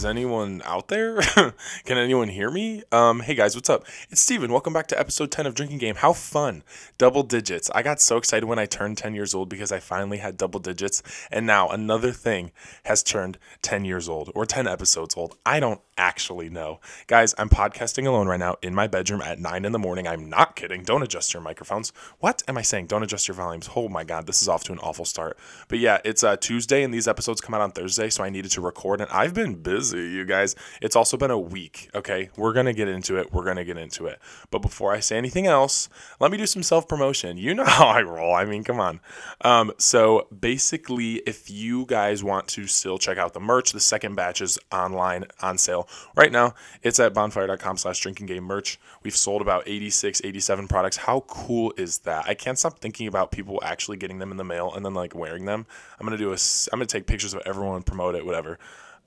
is 0.00 0.06
anyone 0.06 0.62
out 0.64 0.88
there? 0.88 1.20
Can 1.84 1.98
anyone 1.98 2.30
hear 2.30 2.50
me? 2.50 2.82
Um, 2.90 3.20
hey 3.20 3.34
guys, 3.34 3.54
what's 3.54 3.68
up? 3.68 3.84
It's 4.08 4.22
Steven. 4.22 4.50
Welcome 4.50 4.72
back 4.72 4.86
to 4.86 4.98
episode 4.98 5.30
10 5.30 5.44
of 5.44 5.54
Drinking 5.54 5.76
Game. 5.76 5.96
How 5.96 6.14
fun! 6.14 6.62
Double 6.96 7.22
digits. 7.22 7.70
I 7.74 7.82
got 7.82 8.00
so 8.00 8.16
excited 8.16 8.46
when 8.46 8.58
I 8.58 8.64
turned 8.64 8.96
10 8.96 9.14
years 9.14 9.34
old 9.34 9.50
because 9.50 9.70
I 9.70 9.78
finally 9.78 10.16
had 10.16 10.38
double 10.38 10.58
digits. 10.58 11.02
And 11.30 11.46
now 11.46 11.68
another 11.68 12.12
thing 12.12 12.50
has 12.86 13.02
turned 13.02 13.36
10 13.60 13.84
years 13.84 14.08
old 14.08 14.32
or 14.34 14.46
10 14.46 14.66
episodes 14.66 15.18
old. 15.18 15.36
I 15.44 15.60
don't 15.60 15.82
actually 15.98 16.48
know. 16.48 16.80
Guys, 17.06 17.34
I'm 17.36 17.50
podcasting 17.50 18.06
alone 18.06 18.26
right 18.26 18.40
now 18.40 18.56
in 18.62 18.74
my 18.74 18.86
bedroom 18.86 19.20
at 19.20 19.38
9 19.38 19.66
in 19.66 19.72
the 19.72 19.78
morning. 19.78 20.08
I'm 20.08 20.30
not 20.30 20.56
kidding. 20.56 20.82
Don't 20.82 21.02
adjust 21.02 21.34
your 21.34 21.42
microphones. 21.42 21.92
What 22.20 22.42
am 22.48 22.56
I 22.56 22.62
saying? 22.62 22.86
Don't 22.86 23.02
adjust 23.02 23.28
your 23.28 23.34
volumes. 23.34 23.68
Oh 23.76 23.88
my 23.90 24.04
God, 24.04 24.26
this 24.26 24.40
is 24.40 24.48
off 24.48 24.64
to 24.64 24.72
an 24.72 24.78
awful 24.78 25.04
start. 25.04 25.36
But 25.68 25.78
yeah, 25.78 25.98
it's 26.02 26.24
uh, 26.24 26.36
Tuesday 26.36 26.82
and 26.82 26.94
these 26.94 27.06
episodes 27.06 27.42
come 27.42 27.54
out 27.54 27.60
on 27.60 27.72
Thursday, 27.72 28.08
so 28.08 28.24
I 28.24 28.30
needed 28.30 28.50
to 28.52 28.62
record. 28.62 29.02
And 29.02 29.10
I've 29.10 29.34
been 29.34 29.56
busy, 29.56 29.89
you 29.98 30.24
guys. 30.24 30.56
It's 30.80 30.96
also 30.96 31.16
been 31.16 31.30
a 31.30 31.38
week, 31.38 31.90
okay? 31.94 32.30
We're 32.36 32.52
going 32.52 32.66
to 32.66 32.72
get 32.72 32.88
into 32.88 33.16
it. 33.16 33.32
We're 33.32 33.44
going 33.44 33.56
to 33.56 33.64
get 33.64 33.76
into 33.76 34.06
it. 34.06 34.18
But 34.50 34.60
before 34.60 34.92
I 34.92 35.00
say 35.00 35.16
anything 35.16 35.46
else, 35.46 35.88
let 36.18 36.30
me 36.30 36.38
do 36.38 36.46
some 36.46 36.62
self 36.62 36.88
promotion. 36.88 37.36
You 37.36 37.54
know 37.54 37.64
how 37.66 37.86
I 37.86 38.02
roll. 38.02 38.34
I 38.34 38.44
mean, 38.44 38.64
come 38.64 38.80
on. 38.80 39.00
Um, 39.42 39.72
so 39.78 40.26
basically, 40.38 41.16
if 41.26 41.50
you 41.50 41.86
guys 41.86 42.22
want 42.22 42.48
to 42.48 42.66
still 42.66 42.98
check 42.98 43.18
out 43.18 43.32
the 43.32 43.40
merch, 43.40 43.72
the 43.72 43.80
second 43.80 44.14
batch 44.14 44.40
is 44.40 44.58
online 44.72 45.24
on 45.40 45.58
sale 45.58 45.88
right 46.16 46.32
now. 46.32 46.54
It's 46.82 47.00
at 47.00 47.14
bonfire.com 47.14 47.76
slash 47.76 48.00
drinking 48.00 48.26
game 48.26 48.44
merch. 48.44 48.78
We've 49.02 49.16
sold 49.16 49.42
about 49.42 49.64
86, 49.66 50.20
87 50.24 50.68
products. 50.68 50.96
How 50.96 51.20
cool 51.20 51.72
is 51.76 51.98
that? 52.00 52.26
I 52.26 52.34
can't 52.34 52.58
stop 52.58 52.78
thinking 52.78 53.06
about 53.06 53.30
people 53.30 53.60
actually 53.62 53.96
getting 53.96 54.18
them 54.18 54.30
in 54.30 54.36
the 54.36 54.44
mail 54.44 54.72
and 54.74 54.84
then 54.84 54.94
like 54.94 55.14
wearing 55.14 55.44
them. 55.44 55.66
I'm 55.98 56.06
going 56.06 56.18
to 56.18 56.22
do 56.22 56.32
a, 56.32 56.38
I'm 56.72 56.78
going 56.78 56.86
to 56.86 56.92
take 56.92 57.06
pictures 57.06 57.34
of 57.34 57.42
everyone, 57.46 57.82
promote 57.82 58.14
it, 58.14 58.24
whatever. 58.24 58.58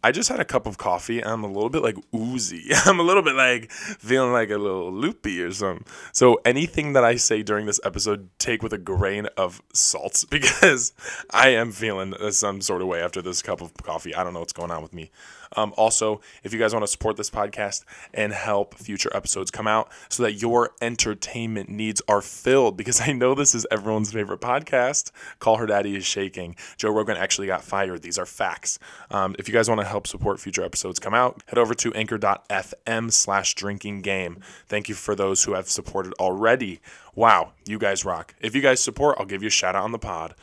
I 0.03 0.11
just 0.11 0.27
had 0.27 0.39
a 0.39 0.45
cup 0.45 0.67
of 0.67 0.77
coffee 0.77 1.19
and 1.19 1.29
I'm 1.29 1.43
a 1.43 1.47
little 1.47 1.69
bit 1.69 1.81
like 1.81 1.97
oozy. 2.13 2.69
I'm 2.85 2.99
a 2.99 3.03
little 3.03 3.23
bit 3.23 3.35
like 3.35 3.71
feeling 3.71 4.33
like 4.33 4.49
a 4.49 4.57
little 4.57 4.91
loopy 4.91 5.41
or 5.41 5.51
something. 5.51 5.85
So 6.11 6.39
anything 6.43 6.93
that 6.93 7.05
I 7.05 7.15
say 7.15 7.41
during 7.41 7.65
this 7.65 7.79
episode, 7.85 8.29
take 8.37 8.61
with 8.61 8.73
a 8.73 8.77
grain 8.77 9.27
of 9.37 9.61
salt 9.73 10.25
because 10.29 10.91
I 11.31 11.49
am 11.49 11.71
feeling 11.71 12.13
some 12.31 12.61
sort 12.61 12.81
of 12.81 12.87
way 12.87 13.01
after 13.01 13.21
this 13.21 13.41
cup 13.41 13.61
of 13.61 13.73
coffee. 13.75 14.13
I 14.13 14.23
don't 14.23 14.33
know 14.33 14.39
what's 14.39 14.53
going 14.53 14.71
on 14.71 14.81
with 14.81 14.93
me. 14.93 15.09
Um, 15.55 15.73
also, 15.77 16.21
if 16.43 16.53
you 16.53 16.59
guys 16.59 16.73
want 16.73 16.83
to 16.83 16.87
support 16.87 17.17
this 17.17 17.29
podcast 17.29 17.83
and 18.13 18.33
help 18.33 18.75
future 18.75 19.09
episodes 19.13 19.51
come 19.51 19.67
out 19.67 19.91
so 20.09 20.23
that 20.23 20.33
your 20.33 20.71
entertainment 20.81 21.69
needs 21.69 22.01
are 22.07 22.21
filled, 22.21 22.77
because 22.77 23.01
I 23.01 23.13
know 23.13 23.35
this 23.35 23.55
is 23.55 23.65
everyone's 23.71 24.11
favorite 24.11 24.41
podcast, 24.41 25.11
Call 25.39 25.57
Her 25.57 25.65
Daddy 25.65 25.95
is 25.95 26.05
Shaking. 26.05 26.55
Joe 26.77 26.91
Rogan 26.91 27.17
actually 27.17 27.47
got 27.47 27.63
fired. 27.63 28.01
These 28.01 28.17
are 28.17 28.25
facts. 28.25 28.79
Um, 29.11 29.35
if 29.39 29.47
you 29.47 29.53
guys 29.53 29.69
want 29.69 29.81
to 29.81 29.87
help 29.87 30.07
support 30.07 30.39
future 30.39 30.63
episodes 30.63 30.99
come 30.99 31.13
out, 31.13 31.41
head 31.47 31.57
over 31.57 31.73
to 31.73 31.93
anchor.fm 31.93 33.11
slash 33.11 33.55
drinking 33.55 34.01
game. 34.01 34.39
Thank 34.67 34.89
you 34.89 34.95
for 34.95 35.15
those 35.15 35.43
who 35.43 35.53
have 35.53 35.69
supported 35.69 36.13
already. 36.19 36.79
Wow, 37.15 37.51
you 37.65 37.77
guys 37.77 38.05
rock. 38.05 38.33
If 38.41 38.55
you 38.55 38.61
guys 38.61 38.81
support, 38.81 39.17
I'll 39.19 39.25
give 39.25 39.43
you 39.43 39.47
a 39.47 39.51
shout 39.51 39.75
out 39.75 39.83
on 39.83 39.91
the 39.91 39.99
pod. 39.99 40.35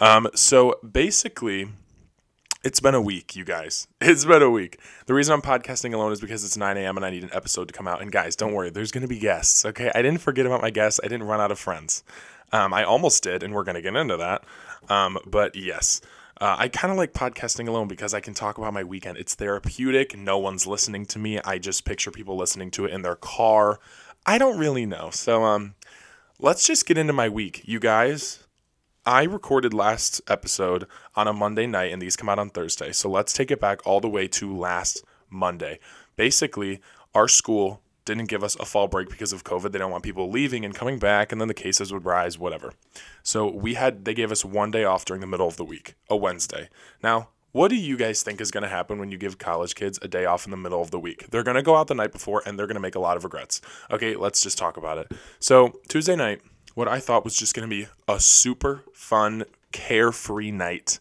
Um, 0.00 0.28
so 0.34 0.78
basically, 0.88 1.68
it's 2.64 2.80
been 2.80 2.94
a 2.94 3.00
week, 3.00 3.36
you 3.36 3.44
guys. 3.44 3.86
It's 4.00 4.24
been 4.24 4.42
a 4.42 4.50
week. 4.50 4.80
The 5.06 5.14
reason 5.14 5.34
I'm 5.34 5.42
podcasting 5.42 5.92
alone 5.92 6.12
is 6.12 6.20
because 6.20 6.44
it's 6.44 6.56
9 6.56 6.76
a.m. 6.76 6.96
and 6.96 7.04
I 7.04 7.10
need 7.10 7.22
an 7.22 7.30
episode 7.32 7.68
to 7.68 7.74
come 7.74 7.86
out. 7.86 8.00
And 8.00 8.10
guys, 8.10 8.36
don't 8.36 8.52
worry, 8.52 8.70
there's 8.70 8.90
going 8.90 9.02
to 9.02 9.08
be 9.08 9.18
guests, 9.18 9.64
okay? 9.64 9.90
I 9.94 10.02
didn't 10.02 10.20
forget 10.20 10.46
about 10.46 10.62
my 10.62 10.70
guests. 10.70 11.00
I 11.02 11.08
didn't 11.08 11.26
run 11.26 11.40
out 11.40 11.50
of 11.50 11.58
friends. 11.58 12.04
Um, 12.52 12.72
I 12.72 12.84
almost 12.84 13.22
did, 13.22 13.42
and 13.42 13.52
we're 13.52 13.64
going 13.64 13.74
to 13.74 13.82
get 13.82 13.94
into 13.94 14.16
that. 14.16 14.44
Um, 14.88 15.18
but 15.26 15.54
yes, 15.54 16.00
uh, 16.40 16.56
I 16.58 16.68
kind 16.68 16.90
of 16.90 16.96
like 16.96 17.12
podcasting 17.12 17.68
alone 17.68 17.88
because 17.88 18.14
I 18.14 18.20
can 18.20 18.34
talk 18.34 18.58
about 18.58 18.72
my 18.72 18.84
weekend. 18.84 19.18
It's 19.18 19.34
therapeutic. 19.34 20.16
No 20.16 20.38
one's 20.38 20.66
listening 20.66 21.04
to 21.06 21.18
me. 21.18 21.40
I 21.44 21.58
just 21.58 21.84
picture 21.84 22.10
people 22.10 22.36
listening 22.36 22.70
to 22.72 22.86
it 22.86 22.92
in 22.92 23.02
their 23.02 23.16
car. 23.16 23.80
I 24.24 24.38
don't 24.38 24.58
really 24.58 24.86
know. 24.86 25.10
So 25.10 25.44
um, 25.44 25.74
let's 26.38 26.66
just 26.66 26.86
get 26.86 26.96
into 26.96 27.12
my 27.12 27.28
week, 27.28 27.62
you 27.66 27.80
guys. 27.80 28.44
I 29.08 29.22
recorded 29.22 29.72
last 29.72 30.20
episode 30.28 30.86
on 31.16 31.26
a 31.26 31.32
Monday 31.32 31.66
night 31.66 31.94
and 31.94 32.02
these 32.02 32.14
come 32.14 32.28
out 32.28 32.38
on 32.38 32.50
Thursday. 32.50 32.92
So 32.92 33.08
let's 33.08 33.32
take 33.32 33.50
it 33.50 33.58
back 33.58 33.80
all 33.86 34.00
the 34.02 34.08
way 34.08 34.28
to 34.28 34.54
last 34.54 35.02
Monday. 35.30 35.78
Basically, 36.16 36.82
our 37.14 37.26
school 37.26 37.80
didn't 38.04 38.26
give 38.26 38.44
us 38.44 38.54
a 38.56 38.66
fall 38.66 38.86
break 38.86 39.08
because 39.08 39.32
of 39.32 39.44
COVID. 39.44 39.72
They 39.72 39.78
don't 39.78 39.90
want 39.90 40.04
people 40.04 40.30
leaving 40.30 40.62
and 40.62 40.74
coming 40.74 40.98
back 40.98 41.32
and 41.32 41.40
then 41.40 41.48
the 41.48 41.54
cases 41.54 41.90
would 41.90 42.04
rise, 42.04 42.38
whatever. 42.38 42.74
So 43.22 43.50
we 43.50 43.74
had 43.74 44.04
they 44.04 44.12
gave 44.12 44.30
us 44.30 44.44
one 44.44 44.70
day 44.70 44.84
off 44.84 45.06
during 45.06 45.22
the 45.22 45.26
middle 45.26 45.48
of 45.48 45.56
the 45.56 45.64
week, 45.64 45.94
a 46.10 46.14
Wednesday. 46.14 46.68
Now, 47.02 47.30
what 47.52 47.68
do 47.68 47.76
you 47.76 47.96
guys 47.96 48.22
think 48.22 48.42
is 48.42 48.50
going 48.50 48.64
to 48.64 48.68
happen 48.68 48.98
when 48.98 49.10
you 49.10 49.16
give 49.16 49.38
college 49.38 49.74
kids 49.74 49.98
a 50.02 50.08
day 50.08 50.26
off 50.26 50.44
in 50.44 50.50
the 50.50 50.58
middle 50.58 50.82
of 50.82 50.90
the 50.90 51.00
week? 51.00 51.30
They're 51.30 51.42
going 51.42 51.54
to 51.54 51.62
go 51.62 51.76
out 51.76 51.86
the 51.86 51.94
night 51.94 52.12
before 52.12 52.42
and 52.44 52.58
they're 52.58 52.66
going 52.66 52.74
to 52.74 52.80
make 52.80 52.94
a 52.94 53.00
lot 53.00 53.16
of 53.16 53.24
regrets. 53.24 53.62
Okay, 53.90 54.16
let's 54.16 54.42
just 54.42 54.58
talk 54.58 54.76
about 54.76 54.98
it. 54.98 55.12
So, 55.40 55.72
Tuesday 55.88 56.14
night, 56.14 56.42
what 56.78 56.86
I 56.86 57.00
thought 57.00 57.24
was 57.24 57.34
just 57.34 57.54
going 57.54 57.68
to 57.68 57.76
be 57.76 57.88
a 58.06 58.20
super 58.20 58.84
fun, 58.92 59.42
carefree 59.72 60.52
night. 60.52 61.00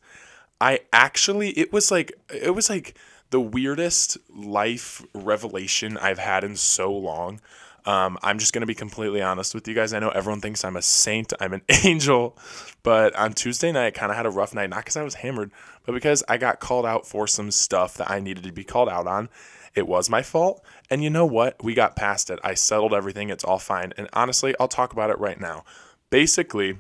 I 0.60 0.80
actually, 0.92 1.50
it 1.50 1.72
was 1.72 1.92
like, 1.92 2.14
it 2.34 2.56
was 2.56 2.68
like 2.68 2.98
the 3.30 3.40
weirdest 3.40 4.18
life 4.36 5.06
revelation 5.14 5.96
I've 5.96 6.18
had 6.18 6.44
in 6.44 6.56
so 6.56 6.92
long. 6.92 7.42
Um, 7.86 8.18
I'm 8.24 8.40
just 8.40 8.54
going 8.54 8.62
to 8.62 8.68
be 8.68 8.74
completely 8.74 9.22
honest 9.22 9.54
with 9.54 9.68
you 9.68 9.76
guys. 9.76 9.94
I 9.94 10.00
know 10.00 10.10
everyone 10.10 10.42
thinks 10.42 10.66
I'm 10.66 10.78
a 10.78 10.82
saint, 10.82 11.32
I'm 11.40 11.54
an 11.54 11.62
angel, 11.84 12.36
but 12.82 13.16
on 13.16 13.34
Tuesday 13.34 13.72
night, 13.72 13.86
I 13.86 13.92
kind 13.92 14.12
of 14.12 14.18
had 14.18 14.26
a 14.26 14.32
rough 14.32 14.56
night, 14.56 14.72
not 14.72 14.80
because 14.80 14.98
I 14.98 15.04
was 15.04 15.14
hammered, 15.14 15.52
but 15.86 15.92
because 15.92 16.24
I 16.28 16.38
got 16.38 16.60
called 16.60 16.88
out 16.88 17.06
for 17.06 17.28
some 17.28 17.52
stuff 17.52 17.94
that 17.98 18.10
I 18.10 18.20
needed 18.20 18.46
to 18.46 18.52
be 18.52 18.64
called 18.64 18.90
out 18.90 19.06
on. 19.06 19.30
It 19.78 19.88
was 19.88 20.10
my 20.10 20.24
fault. 20.24 20.66
And 20.90 21.04
you 21.04 21.12
know 21.12 21.28
what? 21.28 21.64
We 21.64 21.76
got 21.76 21.96
past 21.96 22.32
it. 22.32 22.40
I 22.44 22.56
settled 22.56 22.96
everything. 22.96 23.30
It's 23.30 23.44
all 23.44 23.60
fine. 23.60 23.94
And 23.96 24.10
honestly, 24.12 24.56
I'll 24.60 24.68
talk 24.68 24.92
about 24.92 25.12
it 25.12 25.20
right 25.20 25.40
now. 25.40 25.66
Basically, 26.10 26.80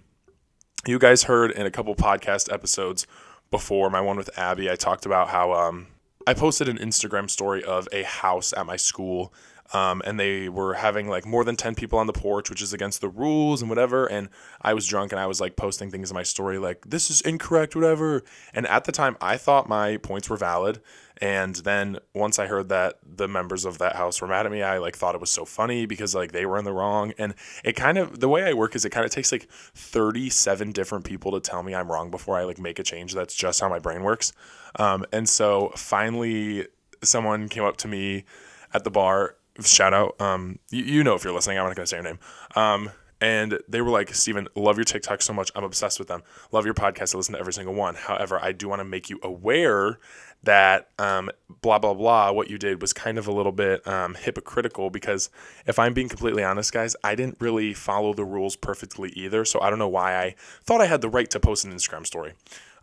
you 0.88 0.97
guys 0.97 1.24
heard 1.24 1.52
in 1.52 1.68
a 1.68 1.69
couple 1.69 1.94
podcast 1.94 2.52
episodes 2.52 3.06
before, 3.52 3.91
my 3.91 4.02
one 4.02 4.18
with 4.18 4.35
Abby, 4.35 4.68
I 4.72 4.75
talked 4.75 5.06
about 5.06 5.30
how 5.30 5.53
um, 5.53 5.85
I 6.25 6.34
posted 6.34 6.68
an 6.68 6.80
Instagram 6.80 7.30
story 7.30 7.63
of 7.63 7.88
a 7.91 8.02
house 8.02 8.52
at 8.58 8.66
my 8.66 8.78
school. 8.78 9.31
Um, 9.73 10.01
and 10.05 10.19
they 10.19 10.47
were 10.50 10.75
having 10.75 11.09
like 11.09 11.25
more 11.25 11.44
than 11.44 11.55
10 11.55 11.75
people 11.75 12.00
on 12.00 12.07
the 12.07 12.13
porch, 12.13 12.50
which 12.50 12.61
is 12.61 12.73
against 12.73 13.01
the 13.01 13.09
rules 13.09 13.61
and 13.61 13.69
whatever. 13.69 14.05
And 14.05 14.29
I 14.61 14.73
was 14.73 14.88
drunk 14.88 15.11
and 15.11 15.19
I 15.19 15.25
was 15.25 15.41
like 15.41 15.55
posting 15.55 15.91
things 15.91 16.09
in 16.09 16.16
my 16.16 16.23
story, 16.23 16.57
like, 16.57 16.85
this 16.89 17.09
is 17.09 17.22
incorrect, 17.22 17.75
whatever. 17.75 18.23
And 18.53 18.66
at 18.67 18.85
the 18.85 18.91
time, 18.91 19.17
I 19.19 19.38
thought 19.38 19.67
my 19.67 19.97
points 19.97 20.29
were 20.29 20.38
valid. 20.38 20.81
And 21.19 21.55
then 21.55 21.97
once 22.13 22.38
I 22.38 22.45
heard 22.45 22.69
that 22.69 23.00
the 23.03 23.28
members 23.28 23.66
of 23.66 23.79
that 23.79 23.95
house 23.95 24.22
were 24.22 24.28
mad 24.28 24.45
at 24.45 24.51
me, 24.51 24.61
I 24.61 24.78
like 24.78 24.95
thought 24.95 25.16
it 25.16 25.22
was 25.22 25.31
so 25.31 25.45
funny 25.45 25.85
because 25.85 26.13
like 26.13 26.31
they 26.31 26.45
were 26.45 26.59
in 26.59 26.66
the 26.66 26.73
wrong. 26.73 27.13
And 27.17 27.34
it 27.63 27.73
kind 27.73 27.97
of 27.97 28.19
the 28.19 28.29
way 28.29 28.44
I 28.44 28.53
work 28.53 28.75
is 28.75 28.85
it 28.85 28.91
kind 28.91 29.05
of 29.05 29.11
takes 29.11 29.31
like 29.31 29.49
37 29.49 30.72
different 30.72 31.05
people 31.05 31.31
to 31.31 31.39
tell 31.39 31.63
me 31.63 31.73
I'm 31.73 31.91
wrong 31.91 32.11
before 32.11 32.38
I 32.38 32.44
like 32.44 32.59
make 32.59 32.78
a 32.79 32.84
change. 32.84 33.13
That's 33.13 33.35
just 33.35 33.59
how 33.59 33.69
my 33.69 33.79
brain 33.79 34.03
works. 34.03 34.31
Um, 34.75 35.05
and 35.11 35.28
so 35.28 35.72
finally, 35.75 36.67
someone 37.03 37.49
came 37.49 37.63
up 37.63 37.78
to 37.78 37.88
me 37.88 38.25
at 38.73 38.84
the 38.84 38.91
bar. 38.91 39.37
Shout 39.63 39.94
out, 39.94 40.19
um, 40.22 40.59
you, 40.69 40.84
you 40.84 41.03
know 41.03 41.16
if 41.16 41.23
you're 41.23 41.34
listening, 41.34 41.57
I'm 41.57 41.66
not 41.66 41.75
gonna 41.75 41.88
say 41.88 41.97
your 41.97 42.03
name. 42.03 42.19
Um, 42.56 42.91
and 43.19 43.59
they 43.68 43.81
were 43.81 43.90
like, 43.90 44.13
Steven, 44.13 44.47
love 44.56 44.78
your 44.78 44.84
TikTok 44.84 45.22
so 45.22 45.34
much. 45.34 45.51
I'm 45.56 45.63
obsessed 45.63 45.97
with 45.97 46.07
them. 46.07 46.22
Love 46.51 46.66
your 46.66 46.75
podcast. 46.75 47.16
I 47.16 47.18
listen 47.18 47.34
to 47.34 47.40
every 47.40 47.53
single 47.53 47.73
one. 47.73 47.96
However, 47.96 48.40
I 48.41 48.51
do 48.51 48.67
want 48.69 48.79
to 48.79 48.85
make 48.85 49.09
you 49.09 49.19
aware 49.23 49.97
that 50.44 50.90
um, 51.00 51.31
blah, 51.62 51.79
blah, 51.79 51.96
blah, 51.96 52.31
what 52.31 52.50
you 52.50 52.59
did 52.59 52.79
was 52.79 52.94
kind 52.94 53.17
of 53.17 53.28
a 53.28 53.31
little 53.31 53.52
bit 53.52 53.85
um, 53.87 54.14
hypocritical 54.14 54.91
because 54.91 55.32
if 55.66 55.79
I'm 55.79 55.96
being 55.96 56.09
completely 56.09 56.43
honest, 56.43 56.72
guys, 56.72 56.96
I 57.03 57.16
didn't 57.16 57.37
really 57.40 57.73
follow 57.73 58.14
the 58.14 58.23
rules 58.23 58.55
perfectly 58.55 59.09
either. 59.09 59.46
So 59.46 59.59
I 59.61 59.72
don't 59.72 59.79
know 59.79 59.87
why 59.87 60.16
I 60.16 60.35
thought 60.64 60.79
I 60.79 60.85
had 60.85 61.02
the 61.02 61.09
right 61.09 61.29
to 61.32 61.40
post 61.40 61.66
an 61.66 61.73
Instagram 61.73 62.05
story. 62.05 62.34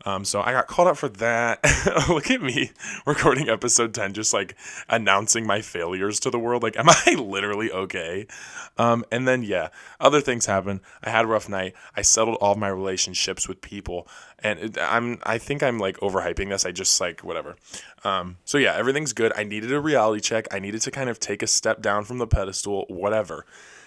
Um, 0.04 0.24
so 0.24 0.42
I 0.42 0.52
got 0.52 0.66
called 0.66 0.88
up 0.88 0.96
for 0.96 1.08
that. 1.08 1.60
Look 2.08 2.30
at 2.30 2.42
me 2.42 2.72
recording 3.06 3.48
episode 3.48 3.94
10, 3.94 4.12
just 4.12 4.34
like 4.34 4.54
announcing 4.88 5.46
my 5.46 5.62
failures 5.62 6.20
to 6.20 6.30
the 6.30 6.38
world. 6.38 6.62
Like, 6.62 6.76
am 6.76 6.88
I 6.88 7.14
literally 7.14 7.72
okay? 7.72 8.26
Um, 8.76 9.04
and 9.10 9.26
then, 9.26 9.42
yeah, 9.42 9.68
other 10.00 10.20
things 10.20 10.46
happen. 10.46 10.80
I 11.02 11.10
had 11.10 11.24
a 11.24 11.28
rough 11.28 11.48
night. 11.48 11.74
I 11.96 12.02
settled 12.02 12.36
all 12.40 12.54
my 12.54 12.68
relationships 12.68 13.48
with 13.48 13.60
people. 13.60 14.06
And 14.40 14.58
it, 14.58 14.78
I'm, 14.80 15.18
I 15.22 15.38
think 15.38 15.62
I'm 15.62 15.78
like 15.78 15.96
overhyping 15.98 16.50
this. 16.50 16.66
I 16.66 16.72
just 16.72 17.00
like, 17.00 17.20
whatever. 17.20 17.56
Um, 18.04 18.36
so 18.44 18.58
yeah, 18.58 18.74
everything's 18.74 19.14
good. 19.14 19.32
I 19.34 19.44
needed 19.44 19.72
a 19.72 19.80
reality 19.80 20.20
check. 20.20 20.46
I 20.52 20.58
needed 20.58 20.82
to 20.82 20.90
kind 20.90 21.08
of 21.08 21.18
take 21.18 21.42
a 21.42 21.46
step 21.46 21.80
down 21.80 22.04
from 22.04 22.18
the 22.18 22.26
pedestal, 22.26 22.84
whatever. 22.88 23.46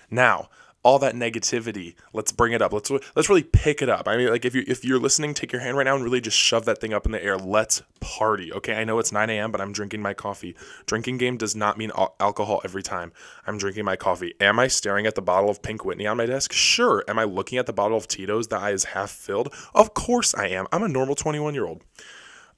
Now, 0.09 0.49
all 0.87 0.99
that 0.99 1.15
negativity 1.15 1.95
let's 2.13 2.31
bring 2.31 2.53
it 2.53 2.61
up. 2.61 2.71
Let's 2.71 2.89
let's 2.89 3.27
really 3.27 3.43
pick 3.43 3.81
it 3.81 3.89
up. 3.89 4.07
I 4.07 4.15
mean 4.15 4.29
like 4.29 4.45
if 4.45 4.55
you 4.55 4.63
if 4.65 4.85
you're 4.85 5.01
listening 5.01 5.33
take 5.33 5.51
your 5.51 5.59
hand 5.59 5.75
right 5.75 5.83
now 5.83 5.95
and 5.95 6.03
really 6.03 6.21
just 6.21 6.37
shove 6.37 6.63
that 6.63 6.79
thing 6.79 6.93
up 6.93 7.05
in 7.05 7.11
the 7.11 7.21
air. 7.21 7.37
Let's 7.37 7.81
party 7.99 8.53
okay? 8.53 8.75
I 8.75 8.85
know 8.85 8.97
it's 8.97 9.11
9 9.11 9.29
a.m 9.29 9.51
but 9.51 9.59
i'm 9.59 9.73
drinking 9.73 10.01
my 10.01 10.13
coffee. 10.13 10.55
Drinking 10.85 11.17
game 11.17 11.35
does 11.35 11.57
not 11.57 11.77
mean 11.77 11.91
alcohol 12.21 12.61
every 12.63 12.83
time. 12.83 13.11
I'm 13.45 13.57
drinking 13.57 13.83
my 13.83 13.97
coffee. 13.97 14.33
Am 14.39 14.59
i 14.59 14.67
staring 14.67 15.05
at 15.05 15.15
the 15.15 15.21
bottle 15.21 15.49
of 15.49 15.61
pink 15.61 15.83
whitney 15.83 16.07
on 16.07 16.15
my 16.15 16.25
desk? 16.25 16.53
Sure. 16.53 17.03
Am 17.09 17.19
i 17.19 17.25
looking 17.25 17.57
at 17.57 17.65
the 17.65 17.73
bottle 17.73 17.97
of 17.97 18.07
tito's 18.07 18.47
that 18.47 18.73
is 18.73 18.85
half 18.85 19.11
filled? 19.11 19.53
Of 19.75 19.93
course 19.93 20.33
i 20.35 20.47
am. 20.47 20.67
I'm 20.71 20.83
a 20.83 20.87
normal 20.87 21.15
21 21.15 21.53
year 21.53 21.65
old. 21.65 21.83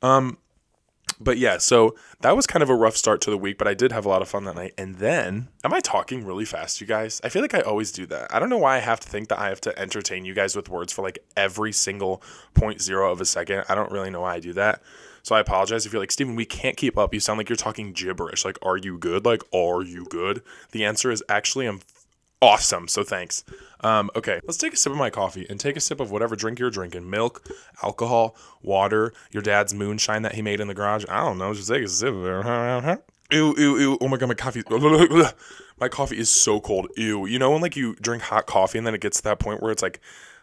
Um 0.04 0.38
But 1.22 1.38
yeah, 1.38 1.58
so 1.58 1.96
that 2.22 2.36
was 2.36 2.48
kind 2.48 2.64
of 2.64 2.70
a 2.70 2.76
rough 2.76 2.96
start 2.96 3.20
to 3.22 3.30
the 3.30 3.38
week, 3.38 3.58
but 3.58 3.68
I 3.68 3.74
did 3.74 3.92
have 3.92 4.06
a 4.06 4.10
lot 4.10 4.22
of 4.22 4.30
fun 4.30 4.46
that 4.46 4.56
night. 4.56 4.74
And 4.78 4.96
then, 4.98 5.50
am 5.66 5.74
I 5.74 5.82
talking 5.82 6.26
really 6.26 6.46
fast, 6.46 6.80
you 6.80 6.88
guys? 6.88 7.20
I 7.24 7.30
feel 7.30 7.42
like 7.42 7.54
I 7.54 7.60
always 7.60 7.92
do 7.92 8.06
that. 8.06 8.34
I 8.34 8.40
don't 8.40 8.50
know 8.50 8.58
why 8.58 8.78
I 8.78 8.80
have 8.80 9.02
to 9.02 9.10
think 9.10 9.28
that 9.28 9.40
I 9.40 9.50
have 9.50 9.60
to 9.62 9.78
entertain 9.78 10.24
you 10.24 10.34
guys 10.34 10.56
with 10.56 10.70
words 10.70 10.94
for 10.94 11.02
like 11.02 11.20
every 11.36 11.74
single 11.74 12.24
point 12.54 12.82
zero 12.82 13.12
of 13.12 13.20
a 13.20 13.26
second. 13.26 13.66
I 13.68 13.76
don't 13.76 13.92
really 13.92 14.10
know 14.10 14.22
why 14.22 14.36
I 14.36 14.40
do 14.40 14.54
that. 14.54 14.82
So 15.24 15.36
I 15.36 15.42
apologize 15.42 15.86
if 15.86 15.92
you're 15.92 16.02
like, 16.02 16.12
Steven, 16.12 16.36
we 16.36 16.46
can't 16.46 16.78
keep 16.78 16.98
up. 16.98 17.14
You 17.14 17.20
sound 17.20 17.38
like 17.38 17.50
you're 17.50 17.58
talking 17.58 17.92
gibberish. 17.92 18.46
Like, 18.46 18.58
are 18.62 18.78
you 18.78 18.98
good? 18.98 19.26
Like, 19.26 19.44
are 19.54 19.84
you 19.84 20.06
good? 20.06 20.42
The 20.72 20.86
answer 20.86 21.12
is 21.12 21.22
actually, 21.28 21.66
I'm 21.66 21.82
awesome. 22.42 22.88
So 22.88 23.04
thanks. 23.04 23.44
Um, 23.82 24.10
okay, 24.16 24.40
let's 24.44 24.58
take 24.58 24.74
a 24.74 24.78
sip 24.78 24.92
of 24.92 24.98
my 24.98 25.10
coffee 25.10 25.46
and 25.50 25.60
take 25.60 25.78
a 25.78 25.80
sip 25.80 26.00
of 26.00 26.12
whatever 26.12 26.36
drink 26.36 26.60
you're 26.60 26.70
drinking 26.70 27.10
milk, 27.10 27.48
alcohol, 27.82 28.36
water, 28.62 29.14
your 29.32 29.42
dad's 29.42 29.74
moonshine 29.74 30.24
that 30.24 30.36
he 30.36 30.42
made 30.42 30.60
in 30.60 30.68
the 30.68 30.74
garage. 30.74 31.06
I 31.10 31.22
don't 31.22 31.38
know. 31.38 31.54
Just 31.54 31.70
take 31.70 31.84
a 31.84 31.88
sip 31.88 32.14
of 32.14 32.26
it. 32.26 33.04
Ew, 33.32 33.54
ew, 33.60 33.78
ew. 33.78 33.98
Oh 34.02 34.08
my 34.08 34.18
god, 34.18 34.28
my 34.30 34.34
coffee. 34.34 34.64
my 35.80 35.88
coffee 35.88 36.18
is 36.18 36.32
so 36.32 36.60
cold. 36.60 36.88
Ew. 36.98 37.28
You 37.28 37.38
know 37.38 37.52
when 37.52 37.62
like 37.62 37.76
you 37.76 37.94
drink 38.02 38.24
hot 38.24 38.48
coffee 38.48 38.80
and 38.80 38.88
then 38.88 38.96
it 38.96 39.02
gets 39.02 39.18
to 39.18 39.24
that 39.26 39.38
point 39.38 39.62
where 39.62 39.72
it's 39.72 39.84
like 39.84 40.00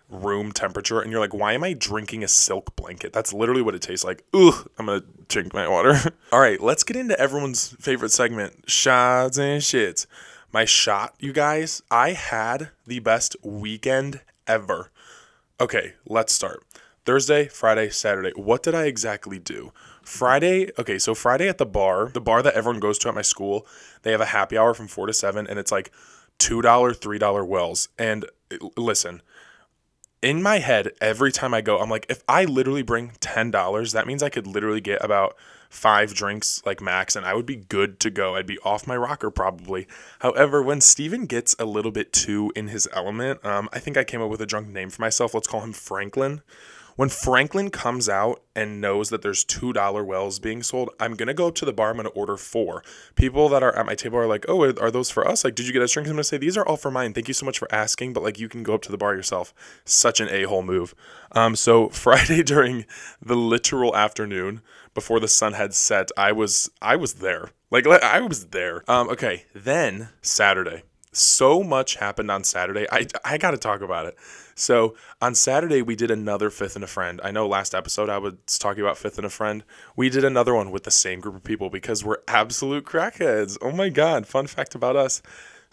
room 0.08 0.52
temperature 0.52 1.00
and 1.00 1.10
you're 1.10 1.19
like, 1.19 1.34
why 1.34 1.52
am 1.52 1.64
I 1.64 1.72
drinking 1.72 2.22
a 2.22 2.28
silk 2.28 2.76
blanket? 2.76 3.12
That's 3.12 3.32
literally 3.32 3.60
what 3.60 3.75
it 3.75 3.82
tastes 3.82 4.04
like. 4.04 4.22
Ugh, 4.32 4.70
I'm 4.78 4.87
gonna 4.87 5.02
drink 5.26 5.52
my 5.52 5.66
water. 5.66 5.99
All 6.32 6.38
right, 6.38 6.60
let's 6.60 6.84
get 6.84 6.94
into 6.94 7.19
everyone's 7.19 7.70
favorite 7.81 8.12
segment, 8.12 8.70
shots 8.70 9.37
and 9.37 9.60
shits 9.60 10.06
my 10.56 10.64
shot, 10.64 11.14
you 11.19 11.35
guys, 11.35 11.82
I 11.91 12.12
had 12.12 12.70
the 12.87 12.99
best 13.00 13.37
weekend 13.43 14.23
ever. 14.47 14.91
Okay, 15.61 15.93
let's 16.06 16.32
start. 16.32 16.64
Thursday, 17.05 17.47
Friday, 17.47 17.91
Saturday. 17.91 18.31
What 18.37 18.62
did 18.62 18.75
I 18.75 18.87
exactly 18.87 19.38
do? 19.38 19.75
Friday, 20.00 20.70
okay, 20.79 20.99
so 20.99 21.14
Friday 21.14 21.47
at 21.47 21.58
the 21.58 21.67
bar, 21.67 22.08
the 22.08 22.23
bar 22.23 22.43
that 22.43 22.55
everyone 22.55 22.81
goes 22.81 22.97
to 23.00 23.08
at 23.11 23.14
my 23.14 23.20
school, 23.20 23.67
they 24.00 24.12
have 24.12 24.23
a 24.23 24.32
happy 24.32 24.56
hour 24.56 24.73
from 24.73 24.88
4 24.88 25.08
to 25.08 25.12
7 25.12 25.47
and 25.47 25.58
it's 25.58 25.70
like 25.70 25.93
$2, 26.38 26.62
$3 26.62 27.47
wells. 27.47 27.91
And 27.99 28.25
listen, 28.79 29.20
in 30.23 30.43
my 30.43 30.61
head, 30.61 30.93
every 31.02 31.32
time 31.32 31.52
I 31.52 31.61
go, 31.61 31.81
I'm 31.81 31.91
like, 31.91 32.06
if 32.09 32.23
I 32.26 32.47
literally 32.47 32.81
bring 32.81 33.11
$10, 33.20 33.93
that 33.93 34.06
means 34.06 34.23
I 34.23 34.31
could 34.31 34.47
literally 34.47 34.81
get 34.81 35.05
about 35.05 35.37
five 35.68 36.14
drinks 36.14 36.62
like 36.64 36.80
max 36.80 37.16
and 37.16 37.26
I 37.26 37.34
would 37.34 37.46
be 37.46 37.56
good 37.56 38.00
to 38.00 38.10
go. 38.10 38.36
I'd 38.36 38.46
be 38.46 38.58
off 38.60 38.86
my 38.86 38.96
rocker 38.96 39.30
probably. 39.30 39.86
However, 40.20 40.62
when 40.62 40.80
Steven 40.80 41.26
gets 41.26 41.54
a 41.58 41.64
little 41.64 41.92
bit 41.92 42.12
too 42.12 42.52
in 42.56 42.68
his 42.68 42.88
element, 42.92 43.44
um, 43.44 43.68
I 43.72 43.78
think 43.78 43.96
I 43.96 44.04
came 44.04 44.22
up 44.22 44.30
with 44.30 44.40
a 44.40 44.46
drunk 44.46 44.68
name 44.68 44.90
for 44.90 45.02
myself. 45.02 45.34
Let's 45.34 45.48
call 45.48 45.60
him 45.60 45.72
Franklin. 45.72 46.42
When 46.96 47.10
Franklin 47.10 47.69
comes 47.69 48.08
out 48.08 48.43
and 48.54 48.81
knows 48.81 49.10
that 49.10 49.20
there's 49.20 49.44
$2 49.44 50.06
wells 50.06 50.38
being 50.38 50.62
sold, 50.62 50.88
I'm 50.98 51.14
going 51.14 51.26
to 51.26 51.34
go 51.34 51.48
up 51.48 51.54
to 51.56 51.66
the 51.66 51.72
bar. 51.72 51.90
I'm 51.90 51.96
going 51.96 52.06
to 52.06 52.12
order 52.12 52.38
four. 52.38 52.82
People 53.16 53.50
that 53.50 53.62
are 53.62 53.76
at 53.76 53.84
my 53.84 53.94
table 53.94 54.19
are 54.19 54.26
like, 54.26 54.46
oh, 54.48 54.62
are 54.62 54.90
those 54.90 55.10
for 55.10 55.28
us? 55.28 55.44
Like, 55.44 55.54
did 55.54 55.66
you 55.66 55.75
get 55.75 55.82
us 55.82 55.93
drinks? 55.93 56.08
I'm 56.08 56.16
going 56.16 56.22
to 56.22 56.25
say, 56.25 56.38
these 56.38 56.56
are 56.56 56.66
all 56.66 56.78
for 56.78 56.90
mine. 56.90 57.12
Thank 57.12 57.28
you 57.28 57.34
so 57.34 57.44
much 57.44 57.58
for 57.58 57.72
asking. 57.72 58.14
But 58.14 58.22
like, 58.22 58.38
you 58.38 58.48
can 58.48 58.62
go 58.62 58.75
up 58.75 58.81
to 58.82 58.90
the 58.90 58.96
bar 58.96 59.14
yourself. 59.14 59.52
Such 59.84 60.20
an 60.20 60.28
a 60.31 60.44
hole 60.44 60.62
move. 60.62 60.94
Um, 61.32 61.54
so 61.54 61.88
Friday 61.90 62.43
during 62.43 62.87
the 63.20 63.37
literal 63.37 63.94
afternoon, 63.94 64.62
before 64.94 65.20
the 65.20 65.28
sun 65.28 65.52
had 65.52 65.75
set, 65.75 66.10
I 66.16 66.32
was 66.32 66.70
I 66.81 66.96
was 66.96 67.14
there. 67.14 67.50
Like 67.70 67.87
I 67.87 68.20
was 68.20 68.46
there. 68.46 68.90
Um, 68.90 69.10
okay, 69.10 69.44
then 69.54 70.08
Saturday. 70.22 70.82
So 71.16 71.62
much 71.62 71.96
happened 71.96 72.30
on 72.30 72.44
Saturday. 72.44 72.86
I 72.92 73.06
I 73.24 73.38
got 73.38 73.52
to 73.52 73.56
talk 73.56 73.80
about 73.80 74.06
it. 74.06 74.16
So 74.54 74.94
on 75.20 75.34
Saturday 75.34 75.82
we 75.82 75.96
did 75.96 76.10
another 76.10 76.50
fifth 76.50 76.76
and 76.76 76.84
a 76.84 76.88
friend. 76.88 77.20
I 77.24 77.30
know 77.30 77.46
last 77.46 77.74
episode 77.74 78.08
I 78.08 78.18
was 78.18 78.34
talking 78.58 78.82
about 78.82 78.98
fifth 78.98 79.16
and 79.16 79.26
a 79.26 79.30
friend. 79.30 79.64
We 79.96 80.10
did 80.10 80.24
another 80.24 80.54
one 80.54 80.70
with 80.70 80.84
the 80.84 80.90
same 80.90 81.20
group 81.20 81.36
of 81.36 81.44
people 81.44 81.70
because 81.70 82.04
we're 82.04 82.18
absolute 82.28 82.84
crackheads. 82.84 83.56
Oh 83.62 83.72
my 83.72 83.88
god! 83.88 84.26
Fun 84.26 84.46
fact 84.46 84.74
about 84.74 84.96
us. 84.96 85.22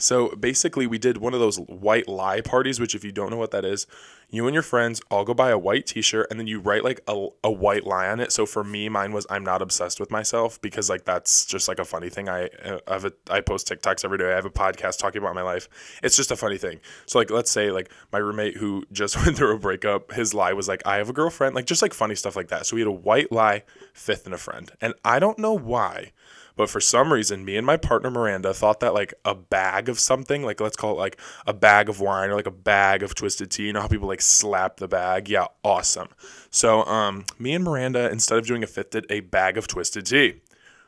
So 0.03 0.35
basically, 0.35 0.85
we 0.85 0.97
did 0.97 1.17
one 1.17 1.33
of 1.33 1.39
those 1.39 1.57
white 1.57 2.09
lie 2.09 2.41
parties, 2.41 2.77
which, 2.77 2.93
if 2.93 3.05
you 3.05 3.13
don't 3.13 3.31
know 3.31 3.37
what 3.37 3.51
that 3.51 3.63
is, 3.63 3.87
you 4.29 4.45
and 4.47 4.53
your 4.53 4.63
friends 4.63 4.99
all 5.09 5.23
go 5.23 5.33
buy 5.33 5.51
a 5.51 5.57
white 5.57 5.85
t 5.85 6.01
shirt 6.01 6.27
and 6.29 6.37
then 6.37 6.45
you 6.45 6.59
write 6.59 6.83
like 6.83 6.99
a, 7.07 7.27
a 7.41 7.49
white 7.49 7.85
lie 7.85 8.09
on 8.09 8.19
it. 8.19 8.33
So 8.33 8.45
for 8.45 8.65
me, 8.65 8.89
mine 8.89 9.13
was 9.13 9.25
I'm 9.29 9.45
not 9.45 9.61
obsessed 9.61 10.01
with 10.01 10.11
myself 10.11 10.59
because 10.59 10.89
like 10.89 11.05
that's 11.05 11.45
just 11.45 11.69
like 11.69 11.79
a 11.79 11.85
funny 11.85 12.09
thing. 12.09 12.27
I, 12.27 12.47
uh, 12.65 12.79
I 12.85 12.93
have 12.93 13.05
a, 13.05 13.13
I 13.29 13.39
post 13.39 13.69
TikToks 13.69 14.03
every 14.03 14.17
day. 14.17 14.31
I 14.31 14.35
have 14.35 14.45
a 14.45 14.49
podcast 14.49 14.97
talking 14.99 15.21
about 15.21 15.35
my 15.35 15.41
life. 15.41 15.69
It's 16.03 16.17
just 16.17 16.31
a 16.31 16.35
funny 16.35 16.57
thing. 16.57 16.81
So 17.05 17.17
like, 17.19 17.29
let's 17.29 17.51
say 17.51 17.71
like 17.71 17.89
my 18.11 18.17
roommate 18.17 18.57
who 18.57 18.85
just 18.91 19.15
went 19.15 19.37
through 19.37 19.55
a 19.55 19.59
breakup, 19.59 20.11
his 20.11 20.33
lie 20.33 20.51
was 20.51 20.67
like, 20.67 20.85
I 20.85 20.97
have 20.97 21.09
a 21.09 21.13
girlfriend, 21.13 21.55
like 21.55 21.65
just 21.65 21.81
like 21.81 21.93
funny 21.93 22.15
stuff 22.15 22.35
like 22.35 22.49
that. 22.49 22.65
So 22.65 22.75
we 22.75 22.81
had 22.81 22.89
a 22.89 22.91
white 22.91 23.31
lie, 23.31 23.63
fifth 23.93 24.25
and 24.25 24.33
a 24.33 24.39
friend. 24.39 24.69
And 24.81 24.95
I 25.05 25.19
don't 25.19 25.39
know 25.39 25.53
why 25.53 26.11
but 26.55 26.69
for 26.69 26.79
some 26.79 27.11
reason, 27.11 27.45
me 27.45 27.57
and 27.57 27.65
my 27.65 27.77
partner 27.77 28.11
Miranda 28.11 28.53
thought 28.53 28.79
that 28.81 28.93
like 28.93 29.13
a 29.25 29.35
bag 29.35 29.89
of 29.89 29.99
something, 29.99 30.43
like 30.43 30.61
let's 30.61 30.77
call 30.77 30.91
it 30.91 30.99
like 30.99 31.19
a 31.47 31.53
bag 31.53 31.89
of 31.89 31.99
wine 31.99 32.29
or 32.29 32.35
like 32.35 32.47
a 32.47 32.51
bag 32.51 33.03
of 33.03 33.15
twisted 33.15 33.51
tea. 33.51 33.67
You 33.67 33.73
know 33.73 33.81
how 33.81 33.87
people 33.87 34.07
like 34.07 34.21
slap 34.21 34.77
the 34.77 34.87
bag? 34.87 35.29
Yeah, 35.29 35.47
awesome. 35.63 36.09
So 36.51 36.83
um, 36.85 37.25
me 37.39 37.53
and 37.53 37.63
Miranda, 37.63 38.09
instead 38.11 38.37
of 38.37 38.45
doing 38.45 38.63
a 38.63 38.67
fit, 38.67 38.91
did 38.91 39.05
a 39.09 39.21
bag 39.21 39.57
of 39.57 39.67
twisted 39.67 40.05
tea. 40.05 40.41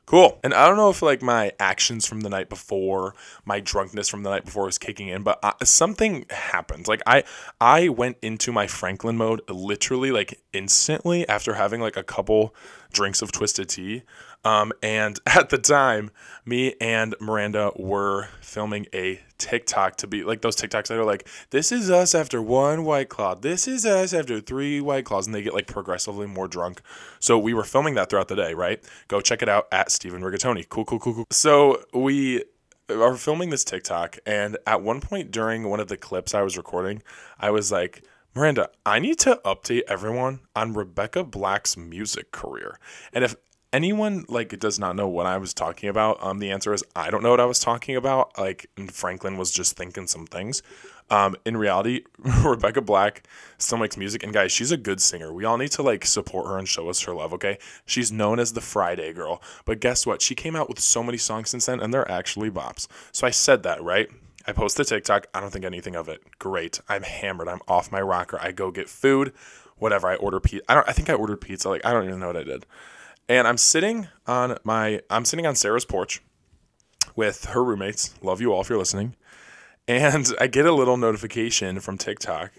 Cool. 0.05 0.39
And 0.43 0.53
I 0.53 0.67
don't 0.67 0.77
know 0.77 0.91
if 0.91 1.01
like 1.01 1.23
my 1.23 1.51
actions 1.59 2.05
from 2.05 2.21
the 2.21 2.29
night 2.29 2.47
before, 2.47 3.15
my 3.43 3.59
drunkenness 3.59 4.07
from 4.07 4.21
the 4.21 4.29
night 4.29 4.45
before 4.45 4.65
was 4.65 4.77
kicking 4.77 5.07
in, 5.07 5.23
but 5.23 5.39
I, 5.41 5.53
something 5.63 6.25
happened. 6.29 6.87
Like 6.87 7.01
I 7.07 7.23
I 7.59 7.89
went 7.89 8.17
into 8.21 8.51
my 8.51 8.67
Franklin 8.67 9.17
mode 9.17 9.41
literally 9.49 10.11
like 10.11 10.39
instantly 10.53 11.27
after 11.27 11.55
having 11.55 11.81
like 11.81 11.97
a 11.97 12.03
couple 12.03 12.53
drinks 12.93 13.23
of 13.23 13.31
twisted 13.31 13.69
tea. 13.69 14.03
Um, 14.45 14.71
and 14.81 15.19
at 15.25 15.49
the 15.49 15.57
time, 15.57 16.11
me 16.45 16.75
and 16.79 17.15
Miranda 17.19 17.71
were 17.75 18.29
filming 18.39 18.85
a 18.93 19.19
TikTok 19.37 19.97
to 19.97 20.07
be 20.07 20.23
like 20.23 20.41
those 20.41 20.55
TikToks 20.55 20.87
that 20.87 20.97
are 20.97 21.03
like, 21.03 21.27
this 21.49 21.71
is 21.71 21.89
us 21.89 22.15
after 22.15 22.41
one 22.41 22.85
White 22.85 23.09
Claw. 23.09 23.35
This 23.35 23.67
is 23.67 23.85
us 23.85 24.13
after 24.13 24.39
three 24.39 24.79
White 24.79 25.03
Claws. 25.03 25.25
And 25.25 25.35
they 25.35 25.41
get 25.41 25.53
like 25.53 25.67
progressively 25.67 26.27
more 26.27 26.47
drunk. 26.47 26.81
So 27.19 27.37
we 27.37 27.53
were 27.53 27.63
filming 27.63 27.95
that 27.95 28.09
throughout 28.09 28.29
the 28.29 28.35
day, 28.35 28.53
right? 28.53 28.81
Go 29.09 29.19
check 29.19 29.41
it 29.41 29.49
out 29.49 29.67
at 29.71 29.91
Steven 29.91 30.21
Rigatoni. 30.21 30.69
Cool, 30.69 30.85
cool, 30.85 30.99
cool, 30.99 31.13
cool. 31.15 31.27
So 31.31 31.83
we 31.93 32.43
are 32.89 33.15
filming 33.15 33.49
this 33.49 33.63
TikTok. 33.63 34.19
And 34.25 34.57
at 34.67 34.81
one 34.81 35.01
point 35.01 35.31
during 35.31 35.69
one 35.69 35.79
of 35.79 35.87
the 35.87 35.97
clips 35.97 36.33
I 36.33 36.43
was 36.43 36.55
recording, 36.55 37.01
I 37.39 37.49
was 37.49 37.71
like, 37.71 38.03
Miranda, 38.35 38.69
I 38.85 38.99
need 38.99 39.17
to 39.19 39.39
update 39.45 39.83
everyone 39.87 40.41
on 40.55 40.73
Rebecca 40.73 41.23
Black's 41.23 41.77
music 41.77 42.31
career. 42.31 42.79
And 43.13 43.23
if 43.23 43.35
anyone 43.75 44.23
like 44.29 44.57
does 44.57 44.79
not 44.79 44.95
know 44.95 45.07
what 45.07 45.25
I 45.25 45.37
was 45.37 45.53
talking 45.53 45.89
about, 45.89 46.23
um, 46.23 46.39
the 46.39 46.49
answer 46.49 46.73
is 46.73 46.83
I 46.95 47.09
don't 47.09 47.21
know 47.21 47.31
what 47.31 47.41
I 47.41 47.45
was 47.45 47.59
talking 47.59 47.97
about. 47.97 48.37
Like 48.37 48.69
Franklin 48.89 49.37
was 49.37 49.51
just 49.51 49.75
thinking 49.75 50.07
some 50.07 50.25
things. 50.25 50.63
Um, 51.09 51.35
in 51.45 51.57
reality, 51.57 52.03
Rebecca 52.43 52.81
Black 52.81 53.27
still 53.57 53.77
makes 53.77 53.97
music, 53.97 54.23
and 54.23 54.33
guys, 54.33 54.51
she's 54.51 54.71
a 54.71 54.77
good 54.77 55.01
singer. 55.01 55.31
We 55.31 55.43
all 55.43 55.57
need 55.57 55.71
to 55.71 55.83
like 55.83 56.05
support 56.05 56.47
her 56.47 56.57
and 56.57 56.67
show 56.67 56.89
us 56.89 57.01
her 57.01 57.13
love. 57.13 57.33
Okay, 57.33 57.59
she's 57.85 58.11
known 58.11 58.39
as 58.39 58.53
the 58.53 58.61
Friday 58.61 59.11
Girl, 59.11 59.41
but 59.65 59.81
guess 59.81 60.05
what? 60.07 60.21
She 60.21 60.35
came 60.35 60.55
out 60.55 60.69
with 60.69 60.79
so 60.79 61.03
many 61.03 61.17
songs 61.17 61.49
since 61.49 61.65
then, 61.65 61.81
and 61.81 61.93
they're 61.93 62.09
actually 62.09 62.49
bops. 62.49 62.87
So 63.11 63.27
I 63.27 63.31
said 63.31 63.63
that 63.63 63.83
right. 63.83 64.09
I 64.47 64.53
post 64.53 64.77
the 64.77 64.85
TikTok. 64.85 65.27
I 65.33 65.41
don't 65.41 65.51
think 65.51 65.65
anything 65.65 65.95
of 65.95 66.07
it. 66.07 66.21
Great. 66.39 66.79
I'm 66.87 67.03
hammered. 67.03 67.49
I'm 67.49 67.61
off 67.67 67.91
my 67.91 68.01
rocker. 68.01 68.39
I 68.39 68.51
go 68.51 68.71
get 68.71 68.87
food, 68.87 69.33
whatever. 69.77 70.07
I 70.07 70.15
order 70.15 70.39
pizza. 70.39 70.63
I 70.69 70.75
don't. 70.75 70.87
I 70.87 70.93
think 70.93 71.09
I 71.09 71.13
ordered 71.13 71.41
pizza. 71.41 71.69
Like 71.69 71.85
I 71.85 71.91
don't 71.91 72.05
even 72.05 72.19
know 72.21 72.27
what 72.27 72.37
I 72.37 72.43
did 72.43 72.65
and 73.27 73.47
I'm 73.47 73.57
sitting 73.57 74.07
on 74.27 74.57
my 74.63 75.01
I'm 75.09 75.25
sitting 75.25 75.45
on 75.45 75.55
Sarah's 75.55 75.85
porch 75.85 76.21
with 77.15 77.45
her 77.45 77.63
roommates. 77.63 78.13
Love 78.21 78.41
you 78.41 78.53
all 78.53 78.61
if 78.61 78.69
you're 78.69 78.77
listening. 78.77 79.15
And 79.87 80.27
I 80.39 80.47
get 80.47 80.65
a 80.65 80.71
little 80.71 80.97
notification 80.97 81.79
from 81.79 81.97
TikTok 81.97 82.51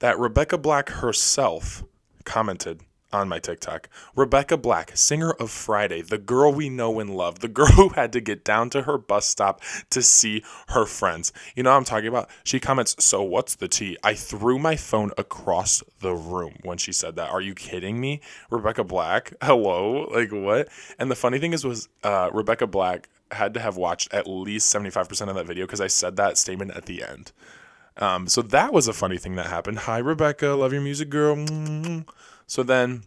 that 0.00 0.18
Rebecca 0.18 0.58
Black 0.58 0.88
herself 0.88 1.84
commented 2.24 2.80
on 3.20 3.28
my 3.28 3.38
TikTok. 3.38 3.88
Rebecca 4.14 4.56
Black, 4.56 4.96
singer 4.96 5.30
of 5.32 5.50
Friday, 5.50 6.02
the 6.02 6.18
girl 6.18 6.52
we 6.52 6.68
know 6.68 7.00
and 7.00 7.10
love, 7.16 7.40
the 7.40 7.48
girl 7.54 7.66
who 7.68 7.90
had 7.90 8.12
to 8.12 8.20
get 8.20 8.44
down 8.44 8.70
to 8.70 8.82
her 8.82 8.98
bus 8.98 9.26
stop 9.26 9.60
to 9.90 10.02
see 10.02 10.42
her 10.68 10.84
friends. 10.86 11.32
You 11.54 11.62
know 11.62 11.70
what 11.70 11.76
I'm 11.76 11.84
talking 11.84 12.08
about? 12.08 12.28
She 12.44 12.60
comments, 12.60 12.96
So 12.98 13.22
what's 13.22 13.54
the 13.54 13.68
tea? 13.68 13.96
I 14.02 14.14
threw 14.14 14.58
my 14.58 14.76
phone 14.76 15.12
across 15.16 15.82
the 16.00 16.14
room 16.14 16.56
when 16.62 16.78
she 16.78 16.92
said 16.92 17.16
that. 17.16 17.30
Are 17.30 17.40
you 17.40 17.54
kidding 17.54 18.00
me? 18.00 18.20
Rebecca 18.50 18.84
Black, 18.84 19.32
hello? 19.42 20.08
Like 20.12 20.32
what? 20.32 20.68
And 20.98 21.10
the 21.10 21.16
funny 21.16 21.38
thing 21.38 21.52
is, 21.52 21.64
was 21.64 21.88
uh, 22.02 22.30
Rebecca 22.32 22.66
Black 22.66 23.08
had 23.30 23.54
to 23.54 23.60
have 23.60 23.76
watched 23.76 24.12
at 24.12 24.26
least 24.26 24.74
75% 24.74 25.28
of 25.28 25.34
that 25.34 25.46
video 25.46 25.66
because 25.66 25.80
I 25.80 25.86
said 25.86 26.16
that 26.16 26.38
statement 26.38 26.72
at 26.72 26.86
the 26.86 27.02
end. 27.02 27.32
Um, 27.96 28.26
so 28.26 28.42
that 28.42 28.72
was 28.72 28.88
a 28.88 28.92
funny 28.92 29.18
thing 29.18 29.36
that 29.36 29.46
happened. 29.46 29.80
Hi, 29.80 29.98
Rebecca. 29.98 30.48
Love 30.48 30.72
your 30.72 30.82
music, 30.82 31.10
girl. 31.10 31.36
So 32.46 32.62
then, 32.62 33.02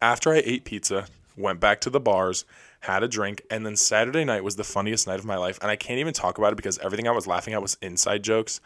after 0.00 0.32
I 0.32 0.42
ate 0.44 0.64
pizza, 0.64 1.06
went 1.36 1.60
back 1.60 1.80
to 1.82 1.90
the 1.90 2.00
bars, 2.00 2.44
had 2.80 3.02
a 3.02 3.08
drink, 3.08 3.42
and 3.50 3.64
then 3.66 3.76
Saturday 3.76 4.24
night 4.24 4.44
was 4.44 4.56
the 4.56 4.64
funniest 4.64 5.06
night 5.06 5.18
of 5.18 5.24
my 5.24 5.36
life. 5.36 5.58
And 5.60 5.70
I 5.70 5.76
can't 5.76 5.98
even 5.98 6.14
talk 6.14 6.38
about 6.38 6.52
it 6.52 6.56
because 6.56 6.78
everything 6.78 7.08
I 7.08 7.12
was 7.12 7.26
laughing 7.26 7.54
at 7.54 7.62
was 7.62 7.76
inside 7.82 8.22
jokes. 8.22 8.60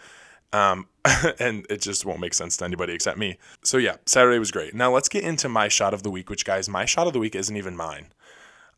Um, 0.52 0.86
and 1.38 1.66
it 1.70 1.80
just 1.80 2.04
won't 2.04 2.20
make 2.20 2.34
sense 2.34 2.56
to 2.58 2.64
anybody 2.64 2.92
except 2.92 3.18
me. 3.18 3.38
So 3.62 3.78
yeah, 3.78 3.96
Saturday 4.06 4.38
was 4.38 4.50
great. 4.50 4.74
Now 4.74 4.92
let's 4.92 5.08
get 5.08 5.24
into 5.24 5.48
my 5.48 5.68
shot 5.68 5.94
of 5.94 6.02
the 6.02 6.10
week, 6.10 6.28
which 6.28 6.44
guys, 6.44 6.68
my 6.68 6.84
shot 6.84 7.06
of 7.06 7.12
the 7.12 7.18
week 7.18 7.34
isn't 7.34 7.56
even 7.56 7.76
mine. 7.76 8.06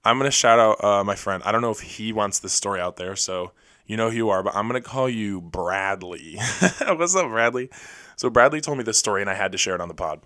I'm 0.04 0.18
gonna 0.18 0.30
shout 0.30 0.58
out 0.58 0.82
uh, 0.84 1.04
my 1.04 1.14
friend. 1.14 1.42
I 1.46 1.52
don't 1.52 1.62
know 1.62 1.70
if 1.70 1.80
he 1.80 2.12
wants 2.12 2.40
this 2.40 2.52
story 2.52 2.80
out 2.80 2.96
there, 2.96 3.14
so 3.14 3.52
you 3.86 3.96
know 3.96 4.10
who 4.10 4.16
you 4.16 4.30
are, 4.30 4.42
but 4.42 4.54
I'm 4.54 4.66
gonna 4.66 4.80
call 4.80 5.08
you 5.08 5.40
Bradley. 5.40 6.38
What's 6.86 7.14
up, 7.14 7.28
Bradley? 7.28 7.70
So 8.16 8.28
Bradley 8.28 8.60
told 8.60 8.78
me 8.78 8.84
this 8.84 8.98
story, 8.98 9.20
and 9.20 9.30
I 9.30 9.34
had 9.34 9.52
to 9.52 9.58
share 9.58 9.74
it 9.74 9.80
on 9.80 9.88
the 9.88 9.94
pod. 9.94 10.20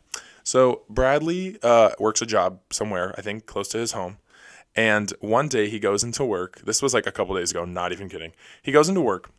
So 0.46 0.82
Bradley 0.88 1.58
uh, 1.60 1.90
works 1.98 2.22
a 2.22 2.26
job 2.26 2.60
somewhere, 2.70 3.12
I 3.18 3.20
think 3.20 3.46
close 3.46 3.66
to 3.70 3.78
his 3.78 3.92
home. 3.92 4.18
And 4.76 5.12
one 5.18 5.48
day 5.48 5.68
he 5.68 5.80
goes 5.80 6.04
into 6.04 6.24
work. 6.24 6.60
This 6.60 6.80
was 6.80 6.94
like 6.94 7.04
a 7.04 7.10
couple 7.10 7.34
days 7.34 7.50
ago, 7.50 7.64
not 7.64 7.90
even 7.90 8.08
kidding. 8.08 8.30
He 8.62 8.70
goes 8.70 8.88
into 8.88 9.00
work 9.00 9.30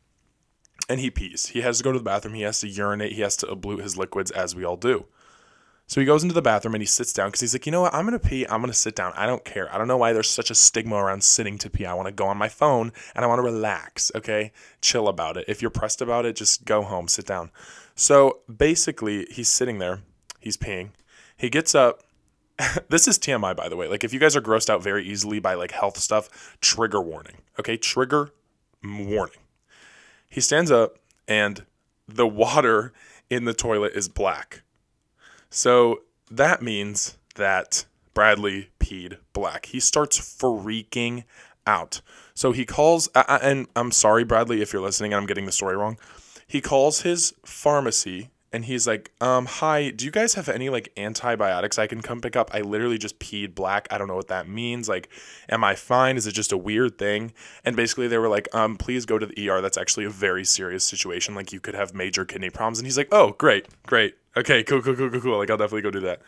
and 0.89 0.99
he 0.99 1.09
pees. 1.09 1.47
He 1.47 1.61
has 1.61 1.77
to 1.77 1.83
go 1.85 1.93
to 1.93 1.97
the 1.97 2.03
bathroom. 2.03 2.33
He 2.33 2.41
has 2.41 2.59
to 2.59 2.67
urinate. 2.67 3.13
He 3.13 3.21
has 3.21 3.37
to 3.37 3.45
ablute 3.45 3.81
his 3.81 3.97
liquids, 3.97 4.31
as 4.31 4.53
we 4.53 4.65
all 4.65 4.75
do. 4.75 5.05
So 5.87 6.01
he 6.01 6.05
goes 6.05 6.23
into 6.23 6.35
the 6.35 6.41
bathroom 6.41 6.75
and 6.75 6.81
he 6.81 6.87
sits 6.87 7.13
down 7.13 7.29
because 7.29 7.39
he's 7.39 7.53
like, 7.53 7.65
you 7.65 7.71
know 7.71 7.83
what? 7.83 7.93
I'm 7.93 8.05
going 8.05 8.19
to 8.19 8.27
pee. 8.27 8.45
I'm 8.45 8.59
going 8.59 8.73
to 8.73 8.77
sit 8.77 8.93
down. 8.93 9.13
I 9.15 9.25
don't 9.25 9.45
care. 9.45 9.73
I 9.73 9.77
don't 9.77 9.87
know 9.87 9.95
why 9.95 10.11
there's 10.11 10.29
such 10.29 10.51
a 10.51 10.55
stigma 10.55 10.97
around 10.97 11.23
sitting 11.23 11.57
to 11.59 11.69
pee. 11.69 11.85
I 11.85 11.93
want 11.93 12.07
to 12.07 12.11
go 12.11 12.27
on 12.27 12.35
my 12.35 12.49
phone 12.49 12.91
and 13.15 13.23
I 13.23 13.29
want 13.29 13.39
to 13.39 13.43
relax. 13.43 14.11
Okay. 14.13 14.51
Chill 14.81 15.07
about 15.07 15.37
it. 15.37 15.45
If 15.47 15.61
you're 15.61 15.71
pressed 15.71 16.01
about 16.01 16.25
it, 16.25 16.35
just 16.35 16.65
go 16.65 16.81
home, 16.81 17.07
sit 17.07 17.25
down. 17.25 17.51
So 17.95 18.41
basically, 18.53 19.25
he's 19.31 19.47
sitting 19.47 19.79
there, 19.79 20.01
he's 20.39 20.57
peeing. 20.57 20.89
He 21.35 21.49
gets 21.49 21.75
up. 21.75 22.03
this 22.89 23.07
is 23.07 23.19
TMI, 23.19 23.55
by 23.55 23.69
the 23.69 23.75
way. 23.75 23.87
Like, 23.87 24.03
if 24.03 24.13
you 24.13 24.19
guys 24.19 24.35
are 24.35 24.41
grossed 24.41 24.69
out 24.69 24.81
very 24.81 25.05
easily 25.05 25.39
by 25.39 25.53
like 25.53 25.71
health 25.71 25.97
stuff, 25.97 26.57
trigger 26.61 27.01
warning. 27.01 27.37
Okay. 27.59 27.77
Trigger 27.77 28.31
warning. 28.83 29.39
He 30.29 30.41
stands 30.41 30.71
up 30.71 30.97
and 31.27 31.65
the 32.07 32.27
water 32.27 32.93
in 33.29 33.45
the 33.45 33.53
toilet 33.53 33.93
is 33.93 34.07
black 34.07 34.61
so 35.49 36.01
that 36.29 36.61
means 36.61 37.17
that 37.35 37.85
Bradley 38.13 38.69
peed 38.79 39.17
black. 39.33 39.67
He 39.67 39.79
starts 39.79 40.19
freaking 40.19 41.23
out. 41.65 42.01
So 42.33 42.51
he 42.51 42.65
calls, 42.65 43.09
and 43.15 43.67
I'm 43.75 43.91
sorry, 43.91 44.23
Bradley, 44.23 44.61
if 44.61 44.73
you're 44.73 44.81
listening 44.81 45.13
and 45.13 45.21
I'm 45.21 45.27
getting 45.27 45.45
the 45.45 45.51
story 45.51 45.75
wrong. 45.75 45.97
He 46.45 46.61
calls 46.61 47.01
his 47.01 47.33
pharmacy 47.45 48.29
and 48.53 48.63
he's 48.65 48.87
like, 48.87 49.11
um, 49.19 49.45
hi, 49.45 49.89
do 49.89 50.05
you 50.05 50.11
guys 50.11 50.35
have 50.35 50.47
any 50.47 50.69
like 50.69 50.91
antibiotics 50.95 51.77
I 51.77 51.87
can 51.87 52.01
come 52.01 52.21
pick 52.21 52.35
up? 52.35 52.49
I 52.53 52.61
literally 52.61 52.97
just 52.97 53.19
peed 53.19 53.53
black. 53.53 53.87
I 53.91 53.97
don't 53.97 54.07
know 54.07 54.15
what 54.15 54.29
that 54.29 54.47
means. 54.47 54.87
Like, 54.87 55.09
am 55.49 55.63
I 55.63 55.75
fine? 55.75 56.15
Is 56.15 56.27
it 56.27 56.31
just 56.31 56.53
a 56.53 56.57
weird 56.57 56.97
thing? 56.97 57.33
And 57.65 57.75
basically 57.75 58.07
they 58.07 58.17
were 58.17 58.29
like, 58.29 58.47
um, 58.55 58.77
please 58.77 59.05
go 59.05 59.17
to 59.17 59.25
the 59.25 59.49
ER. 59.49 59.59
That's 59.59 59.77
actually 59.77 60.05
a 60.05 60.09
very 60.09 60.45
serious 60.45 60.85
situation. 60.85 61.35
Like 61.35 61.51
you 61.51 61.59
could 61.59 61.75
have 61.75 61.93
major 61.93 62.23
kidney 62.23 62.49
problems. 62.49 62.79
And 62.79 62.87
he's 62.87 62.97
like, 62.97 63.09
oh, 63.11 63.35
great, 63.37 63.67
great. 63.85 64.15
Okay, 64.37 64.63
cool, 64.63 64.81
cool, 64.81 64.95
cool, 64.95 65.09
cool, 65.09 65.21
cool. 65.21 65.37
Like 65.39 65.49
I'll 65.49 65.57
definitely 65.57 65.81
go 65.81 65.91
do 65.91 66.01
that. 66.01 66.21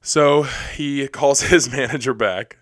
So 0.00 0.44
he 0.76 1.08
calls 1.12 1.42
his 1.42 1.68
manager 1.70 2.14
back 2.14 2.57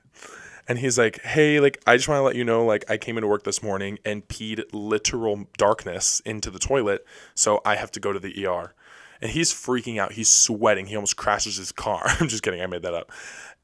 and 0.68 0.78
he's 0.78 0.98
like, 0.98 1.20
"Hey, 1.22 1.60
like 1.60 1.82
I 1.86 1.96
just 1.96 2.08
want 2.08 2.18
to 2.18 2.22
let 2.22 2.36
you 2.36 2.44
know 2.44 2.64
like 2.64 2.84
I 2.90 2.96
came 2.96 3.16
into 3.16 3.28
work 3.28 3.44
this 3.44 3.62
morning 3.62 3.98
and 4.04 4.26
peed 4.26 4.64
literal 4.72 5.46
darkness 5.56 6.20
into 6.24 6.50
the 6.50 6.58
toilet, 6.58 7.04
so 7.34 7.60
I 7.64 7.76
have 7.76 7.90
to 7.92 8.00
go 8.00 8.12
to 8.12 8.18
the 8.18 8.46
ER." 8.46 8.74
And 9.20 9.30
he's 9.30 9.52
freaking 9.52 9.98
out. 9.98 10.12
He's 10.12 10.28
sweating. 10.28 10.86
He 10.86 10.96
almost 10.96 11.16
crashes 11.16 11.56
his 11.56 11.72
car. 11.72 12.02
I'm 12.20 12.28
just 12.28 12.42
kidding. 12.42 12.60
I 12.60 12.66
made 12.66 12.82
that 12.82 12.94
up. 12.94 13.10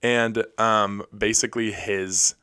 And 0.03 0.45
um 0.59 1.05
basically 1.17 1.73
his 1.73 2.35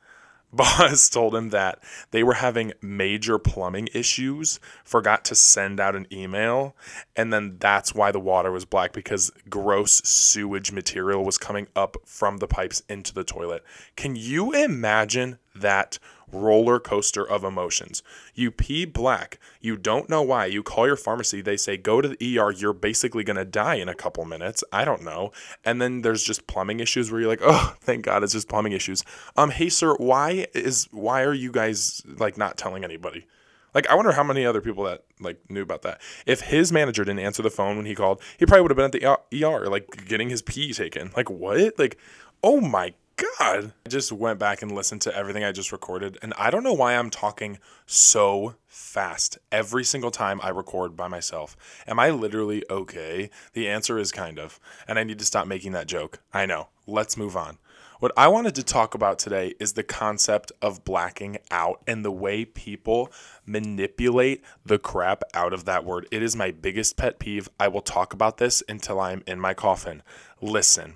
boss 0.54 1.10
told 1.10 1.36
him 1.36 1.50
that 1.50 1.80
they 2.12 2.24
were 2.24 2.36
having 2.36 2.74
major 2.82 3.38
plumbing 3.38 3.88
issues, 3.94 4.60
forgot 4.84 5.24
to 5.26 5.36
send 5.36 5.80
out 5.80 5.96
an 5.96 6.08
email, 6.12 6.76
and 7.16 7.32
then 7.32 7.58
that's 7.60 7.94
why 7.94 8.12
the 8.12 8.20
water 8.20 8.52
was 8.52 8.66
black 8.66 8.92
because 8.92 9.32
gross 9.50 10.02
sewage 10.04 10.72
material 10.72 11.24
was 11.24 11.38
coming 11.38 11.68
up 11.76 11.98
from 12.04 12.38
the 12.38 12.48
pipes 12.48 12.82
into 12.90 13.14
the 13.14 13.24
toilet. 13.24 13.64
Can 13.96 14.16
you 14.16 14.52
imagine 14.52 15.38
that 15.56 16.00
roller 16.32 16.80
coaster 16.80 17.28
of 17.28 17.44
emotions. 17.44 18.04
You 18.34 18.52
pee 18.52 18.86
black. 18.86 19.40
You 19.62 19.78
don't 19.78 20.10
know 20.10 20.22
why. 20.22 20.46
You 20.46 20.64
call 20.64 20.88
your 20.88 20.96
pharmacy. 20.96 21.42
They 21.42 21.58
say, 21.58 21.78
go 21.78 22.02
to 22.02 22.08
the 22.08 22.40
ER. 22.40 22.52
You're 22.52 22.74
basically 22.74 23.24
going 23.24 23.38
to 23.38 23.46
die 23.46 23.76
in 23.76 23.90
a 23.90 23.96
couple 23.96 24.26
minutes. 24.26 24.64
I 24.72 24.86
don't 24.86 25.04
know. 25.04 25.32
And 25.64 25.82
then 25.82 26.02
there's 26.02 26.24
just 26.24 26.48
plumbing 26.48 26.80
issues 26.80 27.12
where 27.12 27.22
you're 27.22 27.30
like, 27.30 27.42
oh, 27.44 27.76
thank 27.82 28.06
God 28.06 28.24
it's 28.24 28.34
just 28.34 28.50
plumbing 28.50 28.74
issues. 28.74 29.04
Um, 29.36 29.52
hey, 29.52 29.70
sir, 29.70 29.96
why 29.96 30.48
is, 30.54 30.88
why 30.92 31.24
are 31.24 31.34
you 31.34 31.52
guys 31.52 32.02
like 32.06 32.38
not 32.38 32.58
telling 32.58 32.84
anybody? 32.84 33.26
Like, 33.74 33.88
I 33.88 33.96
wonder 33.96 34.12
how 34.12 34.24
many 34.24 34.46
other 34.46 34.62
people 34.62 34.86
that 34.86 35.04
like 35.20 35.40
knew 35.50 35.62
about 35.62 35.84
that. 35.84 36.02
If 36.26 36.42
his 36.42 36.72
manager 36.72 37.04
didn't 37.04 37.20
answer 37.20 37.44
the 37.44 37.50
phone 37.50 37.78
when 37.78 37.86
he 37.86 37.96
called, 37.96 38.22
he 38.38 38.46
probably 38.46 38.62
would 38.62 38.72
have 38.72 38.78
been 38.78 38.86
at 39.08 39.30
the 39.32 39.46
ER, 39.46 39.68
like 39.68 40.08
getting 40.08 40.30
his 40.30 40.42
pee 40.42 40.74
taken. 40.74 41.12
Like, 41.16 41.30
what? 41.30 41.78
Like, 41.78 41.98
oh 42.44 42.62
my 42.62 42.94
God. 43.38 43.74
I 43.86 43.90
just 43.90 44.12
went 44.12 44.40
back 44.40 44.62
and 44.62 44.72
listened 44.72 45.02
to 45.02 45.16
everything 45.16 45.44
I 45.44 45.52
just 45.52 45.72
recorded, 45.72 46.18
and 46.22 46.34
I 46.38 46.50
don't 46.50 46.64
know 46.64 46.74
why 46.74 46.96
I'm 46.96 47.10
talking 47.10 47.60
so 47.86 48.56
fast 48.68 49.38
every 49.52 49.84
single 49.84 50.12
time 50.12 50.40
I 50.42 50.50
record 50.50 50.96
by 50.96 51.08
myself. 51.08 51.58
Am 51.88 52.00
I 52.00 52.10
literally 52.10 52.64
okay? 52.70 53.30
The 53.54 53.68
answer 53.68 53.98
is 53.98 54.12
kind 54.12 54.40
of, 54.40 54.60
and 54.88 54.98
I 54.98 55.04
need 55.04 55.20
to 55.20 55.26
stop 55.26 55.48
making 55.48 55.74
that 55.74 55.88
joke. 55.88 56.20
I 56.34 56.46
know. 56.46 56.70
Let's 56.88 57.18
move 57.18 57.36
on. 57.36 57.58
What 58.00 58.14
I 58.16 58.30
wanted 58.30 58.56
to 58.56 58.64
talk 58.64 58.96
about 58.96 59.20
today 59.20 59.56
is 59.60 59.74
the 59.74 59.84
concept 59.84 60.54
of 60.62 60.86
blacking 60.86 61.38
out 61.52 61.82
and 61.86 62.06
the 62.06 62.12
way 62.12 62.46
people 62.46 63.12
manipulate 63.46 64.42
the 64.66 64.80
crap 64.80 65.22
out 65.34 65.52
of 65.52 65.66
that 65.66 65.84
word. 65.84 66.08
It 66.10 66.24
is 66.24 66.34
my 66.34 66.52
biggest 66.52 66.96
pet 66.96 67.20
peeve. 67.20 67.50
I 67.60 67.68
will 67.68 67.82
talk 67.82 68.14
about 68.14 68.38
this 68.38 68.64
until 68.70 69.02
I'm 69.02 69.22
in 69.28 69.38
my 69.38 69.54
coffin. 69.54 70.02
Listen. 70.40 70.96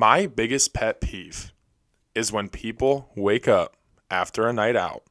My 0.00 0.26
biggest 0.26 0.72
pet 0.72 1.02
peeve 1.02 1.52
is 2.14 2.32
when 2.32 2.48
people 2.48 3.10
wake 3.14 3.46
up 3.46 3.76
after 4.10 4.48
a 4.48 4.52
night 4.54 4.74
out 4.74 5.02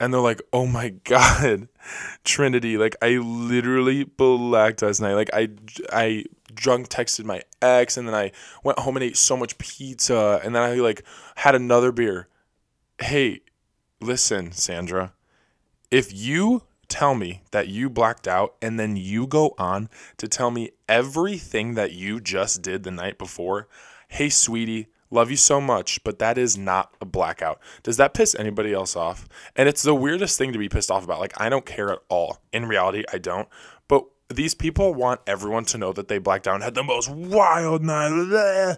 and 0.00 0.12
they're 0.12 0.20
like, 0.20 0.42
"Oh 0.52 0.66
my 0.66 0.88
god, 1.04 1.68
Trinity! 2.24 2.76
Like 2.76 2.96
I 3.00 3.18
literally 3.18 4.02
blacked 4.02 4.82
out 4.82 4.88
last 4.88 5.00
night. 5.00 5.14
Like 5.14 5.30
I 5.32 5.50
I 5.92 6.24
drunk 6.52 6.88
texted 6.88 7.24
my 7.24 7.42
ex, 7.62 7.96
and 7.96 8.08
then 8.08 8.16
I 8.16 8.32
went 8.64 8.80
home 8.80 8.96
and 8.96 9.04
ate 9.04 9.16
so 9.16 9.36
much 9.36 9.56
pizza, 9.58 10.40
and 10.42 10.56
then 10.56 10.62
I 10.64 10.74
like 10.74 11.04
had 11.36 11.54
another 11.54 11.92
beer. 11.92 12.26
Hey, 13.00 13.42
listen, 14.00 14.50
Sandra, 14.50 15.12
if 15.92 16.12
you 16.12 16.64
tell 16.88 17.14
me 17.14 17.42
that 17.52 17.68
you 17.68 17.88
blacked 17.88 18.26
out 18.26 18.56
and 18.60 18.76
then 18.76 18.96
you 18.96 19.28
go 19.28 19.54
on 19.56 19.88
to 20.16 20.26
tell 20.26 20.50
me 20.50 20.72
everything 20.88 21.74
that 21.74 21.92
you 21.92 22.18
just 22.18 22.60
did 22.60 22.82
the 22.82 22.90
night 22.90 23.16
before, 23.16 23.68
hey, 24.10 24.28
sweetie, 24.28 24.88
love 25.10 25.30
you 25.30 25.36
so 25.36 25.60
much, 25.60 26.02
but 26.04 26.18
that 26.18 26.36
is 26.36 26.58
not 26.58 26.94
a 27.00 27.04
blackout. 27.04 27.60
Does 27.84 27.96
that 27.96 28.12
piss 28.12 28.34
anybody 28.34 28.72
else 28.72 28.96
off? 28.96 29.28
And 29.54 29.68
it's 29.68 29.82
the 29.82 29.94
weirdest 29.94 30.36
thing 30.36 30.52
to 30.52 30.58
be 30.58 30.68
pissed 30.68 30.90
off 30.90 31.04
about. 31.04 31.20
Like, 31.20 31.40
I 31.40 31.48
don't 31.48 31.64
care 31.64 31.90
at 31.90 32.00
all. 32.08 32.38
In 32.52 32.66
reality, 32.66 33.04
I 33.12 33.18
don't. 33.18 33.48
But 33.86 34.04
these 34.28 34.52
people 34.54 34.94
want 34.94 35.20
everyone 35.28 35.64
to 35.66 35.78
know 35.78 35.92
that 35.92 36.08
they 36.08 36.18
blacked 36.18 36.48
out 36.48 36.56
and 36.56 36.64
had 36.64 36.74
the 36.74 36.82
most 36.82 37.08
wild 37.08 37.82
night. 37.84 38.76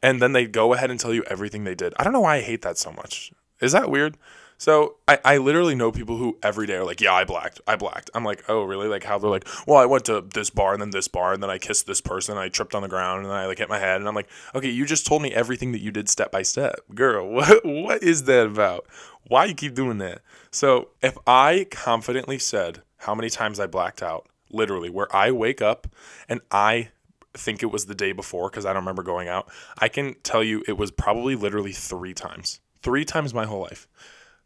And 0.00 0.22
then 0.22 0.32
they 0.32 0.46
go 0.46 0.74
ahead 0.74 0.92
and 0.92 1.00
tell 1.00 1.12
you 1.12 1.24
everything 1.24 1.64
they 1.64 1.74
did. 1.74 1.92
I 1.98 2.04
don't 2.04 2.12
know 2.12 2.20
why 2.20 2.36
I 2.36 2.40
hate 2.40 2.62
that 2.62 2.78
so 2.78 2.92
much. 2.92 3.32
Is 3.60 3.72
that 3.72 3.90
weird? 3.90 4.16
So 4.58 4.96
I, 5.06 5.18
I 5.24 5.36
literally 5.38 5.76
know 5.76 5.92
people 5.92 6.16
who 6.16 6.36
every 6.42 6.66
day 6.66 6.74
are 6.74 6.84
like, 6.84 7.00
yeah, 7.00 7.14
I 7.14 7.24
blacked, 7.24 7.60
I 7.68 7.76
blacked. 7.76 8.10
I'm 8.12 8.24
like, 8.24 8.42
oh 8.48 8.64
really? 8.64 8.88
Like 8.88 9.04
how 9.04 9.16
they're 9.16 9.30
like, 9.30 9.46
well, 9.68 9.78
I 9.78 9.86
went 9.86 10.04
to 10.06 10.20
this 10.20 10.50
bar 10.50 10.72
and 10.72 10.82
then 10.82 10.90
this 10.90 11.06
bar 11.06 11.32
and 11.32 11.40
then 11.40 11.48
I 11.48 11.58
kissed 11.58 11.86
this 11.86 12.00
person 12.00 12.32
and 12.32 12.40
I 12.40 12.48
tripped 12.48 12.74
on 12.74 12.82
the 12.82 12.88
ground 12.88 13.22
and 13.22 13.30
then 13.30 13.38
I 13.38 13.46
like 13.46 13.58
hit 13.58 13.68
my 13.68 13.78
head 13.78 14.00
and 14.00 14.08
I'm 14.08 14.16
like, 14.16 14.28
okay, 14.56 14.68
you 14.68 14.84
just 14.84 15.06
told 15.06 15.22
me 15.22 15.32
everything 15.32 15.70
that 15.72 15.80
you 15.80 15.92
did 15.92 16.08
step 16.08 16.32
by 16.32 16.42
step, 16.42 16.80
girl. 16.94 17.28
What 17.38 17.64
what 17.64 18.02
is 18.02 18.24
that 18.24 18.46
about? 18.46 18.86
Why 19.28 19.44
you 19.44 19.54
keep 19.54 19.74
doing 19.74 19.98
that? 19.98 20.22
So 20.50 20.88
if 21.02 21.16
I 21.24 21.68
confidently 21.70 22.38
said 22.38 22.82
how 22.98 23.14
many 23.14 23.30
times 23.30 23.60
I 23.60 23.68
blacked 23.68 24.02
out, 24.02 24.26
literally, 24.50 24.90
where 24.90 25.14
I 25.14 25.30
wake 25.30 25.62
up 25.62 25.86
and 26.28 26.40
I 26.50 26.88
think 27.32 27.62
it 27.62 27.66
was 27.66 27.86
the 27.86 27.94
day 27.94 28.10
before 28.10 28.50
because 28.50 28.66
I 28.66 28.72
don't 28.72 28.82
remember 28.82 29.04
going 29.04 29.28
out, 29.28 29.48
I 29.78 29.86
can 29.88 30.16
tell 30.24 30.42
you 30.42 30.64
it 30.66 30.76
was 30.76 30.90
probably 30.90 31.36
literally 31.36 31.72
three 31.72 32.14
times, 32.14 32.60
three 32.82 33.04
times 33.04 33.32
my 33.32 33.46
whole 33.46 33.60
life. 33.60 33.86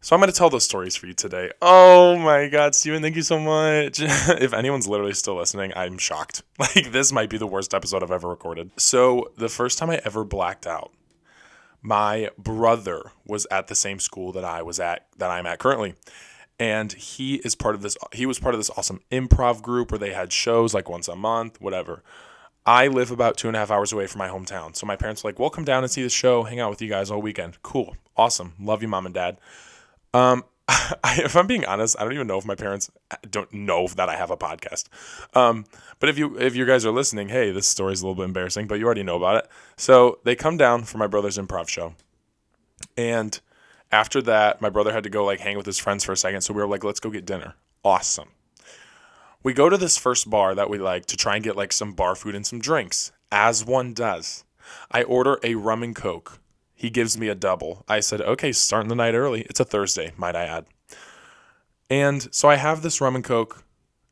So 0.04 0.16
I'm 0.16 0.21
going 0.21 0.32
to 0.32 0.37
tell 0.37 0.50
those 0.50 0.64
stories 0.64 0.97
for 0.97 1.06
you 1.06 1.14
today. 1.14 1.52
Oh 1.62 2.16
my 2.16 2.49
God, 2.49 2.75
Steven, 2.75 3.00
thank 3.02 3.14
you 3.14 3.23
so 3.23 3.38
much. 3.38 4.00
if 4.02 4.52
anyone's 4.52 4.88
literally 4.88 5.14
still 5.14 5.37
listening, 5.37 5.73
I'm 5.76 5.97
shocked. 5.97 6.42
Like, 6.59 6.90
this 6.90 7.12
might 7.12 7.30
be 7.30 7.38
the 7.38 7.47
worst 7.47 7.73
episode 7.73 8.02
I've 8.02 8.11
ever 8.11 8.28
recorded. 8.28 8.73
So, 8.76 9.30
the 9.37 9.49
first 9.49 9.78
time 9.78 9.90
I 9.90 10.00
ever 10.04 10.25
blacked 10.25 10.66
out, 10.66 10.92
my 11.82 12.30
brother 12.37 13.12
was 13.25 13.47
at 13.50 13.68
the 13.68 13.76
same 13.76 14.00
school 14.00 14.32
that 14.32 14.44
I 14.44 14.62
was 14.62 14.80
at, 14.80 15.06
that 15.18 15.30
I'm 15.30 15.47
at 15.47 15.61
currently. 15.61 15.94
And 16.59 16.92
he 16.92 17.37
is 17.37 17.54
part 17.54 17.76
of 17.76 17.82
this, 17.82 17.97
he 18.12 18.26
was 18.26 18.40
part 18.40 18.54
of 18.56 18.59
this 18.61 18.71
awesome 18.76 19.00
improv 19.12 19.62
group 19.62 19.92
where 19.92 20.00
they 20.00 20.12
had 20.12 20.32
shows 20.32 20.75
like 20.75 20.88
once 20.88 21.06
a 21.06 21.14
month, 21.14 21.61
whatever. 21.61 22.02
I 22.66 22.88
live 22.88 23.12
about 23.12 23.37
two 23.37 23.47
and 23.47 23.56
a 23.56 23.61
half 23.61 23.71
hours 23.71 23.92
away 23.92 24.09
from 24.09 24.18
my 24.18 24.28
hometown. 24.28 24.75
So 24.75 24.85
my 24.85 24.97
parents 24.97 25.23
were 25.23 25.30
like, 25.30 25.38
well, 25.38 25.50
come 25.50 25.64
down 25.64 25.85
and 25.85 25.90
see 25.90 26.02
the 26.02 26.09
show, 26.09 26.42
hang 26.42 26.59
out 26.59 26.71
with 26.71 26.82
you 26.82 26.88
guys 26.88 27.09
all 27.09 27.23
weekend. 27.23 27.62
Cool. 27.62 27.97
Awesome. 28.16 28.54
Love 28.59 28.82
you, 28.82 28.88
mom 28.88 29.06
and 29.06 29.14
dad. 29.14 29.38
Um, 30.14 30.45
I, 30.69 31.21
if 31.25 31.37
I'm 31.37 31.47
being 31.47 31.64
honest, 31.64 31.97
I 31.99 32.04
don't 32.04 32.12
even 32.12 32.26
know 32.26 32.38
if 32.38 32.45
my 32.45 32.54
parents 32.54 32.90
don't 33.28 33.52
know 33.52 33.88
that 33.88 34.09
I 34.09 34.16
have 34.16 34.31
a 34.31 34.37
podcast. 34.37 34.85
Um, 35.35 35.64
but 35.99 36.09
if 36.09 36.19
you 36.19 36.38
if 36.38 36.54
you 36.54 36.66
guys 36.66 36.87
are 36.87 36.92
listening, 36.92 37.28
hey, 37.28 37.50
this 37.50 37.66
story 37.66 37.92
is 37.92 38.02
a 38.02 38.07
little 38.07 38.16
bit 38.16 38.25
embarrassing, 38.25 38.66
but 38.66 38.78
you 38.78 38.87
already 38.87 39.02
know 39.02 39.16
about 39.16 39.37
it. 39.37 39.50
So 39.76 40.19
they 40.25 40.35
come 40.37 40.57
down 40.57 40.85
for 40.85 40.99
my 40.99 41.07
brother's 41.07 41.38
improv 41.38 41.69
show, 41.69 41.95
And 42.97 43.40
after 43.90 44.23
that, 44.23 44.61
my 44.61 44.71
brother 44.71 44.92
had 44.92 45.04
to 45.04 45.11
go 45.11 45.25
like 45.25 45.40
hang 45.40 45.57
with 45.57 45.66
his 45.66 45.78
friends 45.78 46.04
for 46.04 46.12
a 46.12 46.16
second. 46.16 46.40
So 46.42 46.54
we 46.54 46.62
were 46.62 46.69
like, 46.69 46.85
let's 46.85 47.00
go 47.00 47.11
get 47.11 47.26
dinner. 47.26 47.54
Awesome. 47.85 48.28
We 49.42 49.52
go 49.52 49.69
to 49.69 49.76
this 49.76 49.99
first 49.99 50.31
bar 50.31 50.54
that 50.54 50.71
we 50.71 50.78
like 50.78 51.07
to 51.07 51.16
try 51.16 51.35
and 51.35 51.45
get 51.45 51.57
like 51.57 51.73
some 51.73 51.92
bar 51.92 52.14
food 52.14 52.35
and 52.37 52.47
some 52.47 52.61
drinks, 52.61 53.11
as 53.31 53.64
one 53.64 53.92
does. 53.92 54.45
I 54.90 55.02
order 55.02 55.38
a 55.42 55.57
rum 55.57 55.83
and 55.83 55.97
coke. 55.97 56.38
He 56.83 56.91
gives 56.91 57.17
me 57.17 57.29
a 57.29 57.37
double. 57.37 57.85
I 57.87 58.01
said, 58.01 58.21
okay, 58.21 58.51
starting 58.51 58.89
the 58.89 58.97
night 58.97 59.15
early. 59.15 59.43
It's 59.43 59.61
a 59.61 59.65
Thursday, 59.65 60.11
might 60.17 60.35
I 60.35 60.47
add. 60.47 60.67
And 61.89 62.27
so 62.35 62.49
I 62.49 62.57
have 62.57 62.83
this 62.83 63.01
rum 63.01 63.15
and 63.15 63.23
coke, 63.23 63.62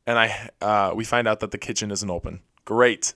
and 0.07 0.17
I 0.17 0.49
uh, 0.61 0.93
we 0.95 1.03
find 1.03 1.27
out 1.27 1.41
that 1.41 1.51
the 1.51 1.57
kitchen 1.57 1.91
isn't 1.91 2.09
open. 2.09 2.39
Great. 2.63 3.13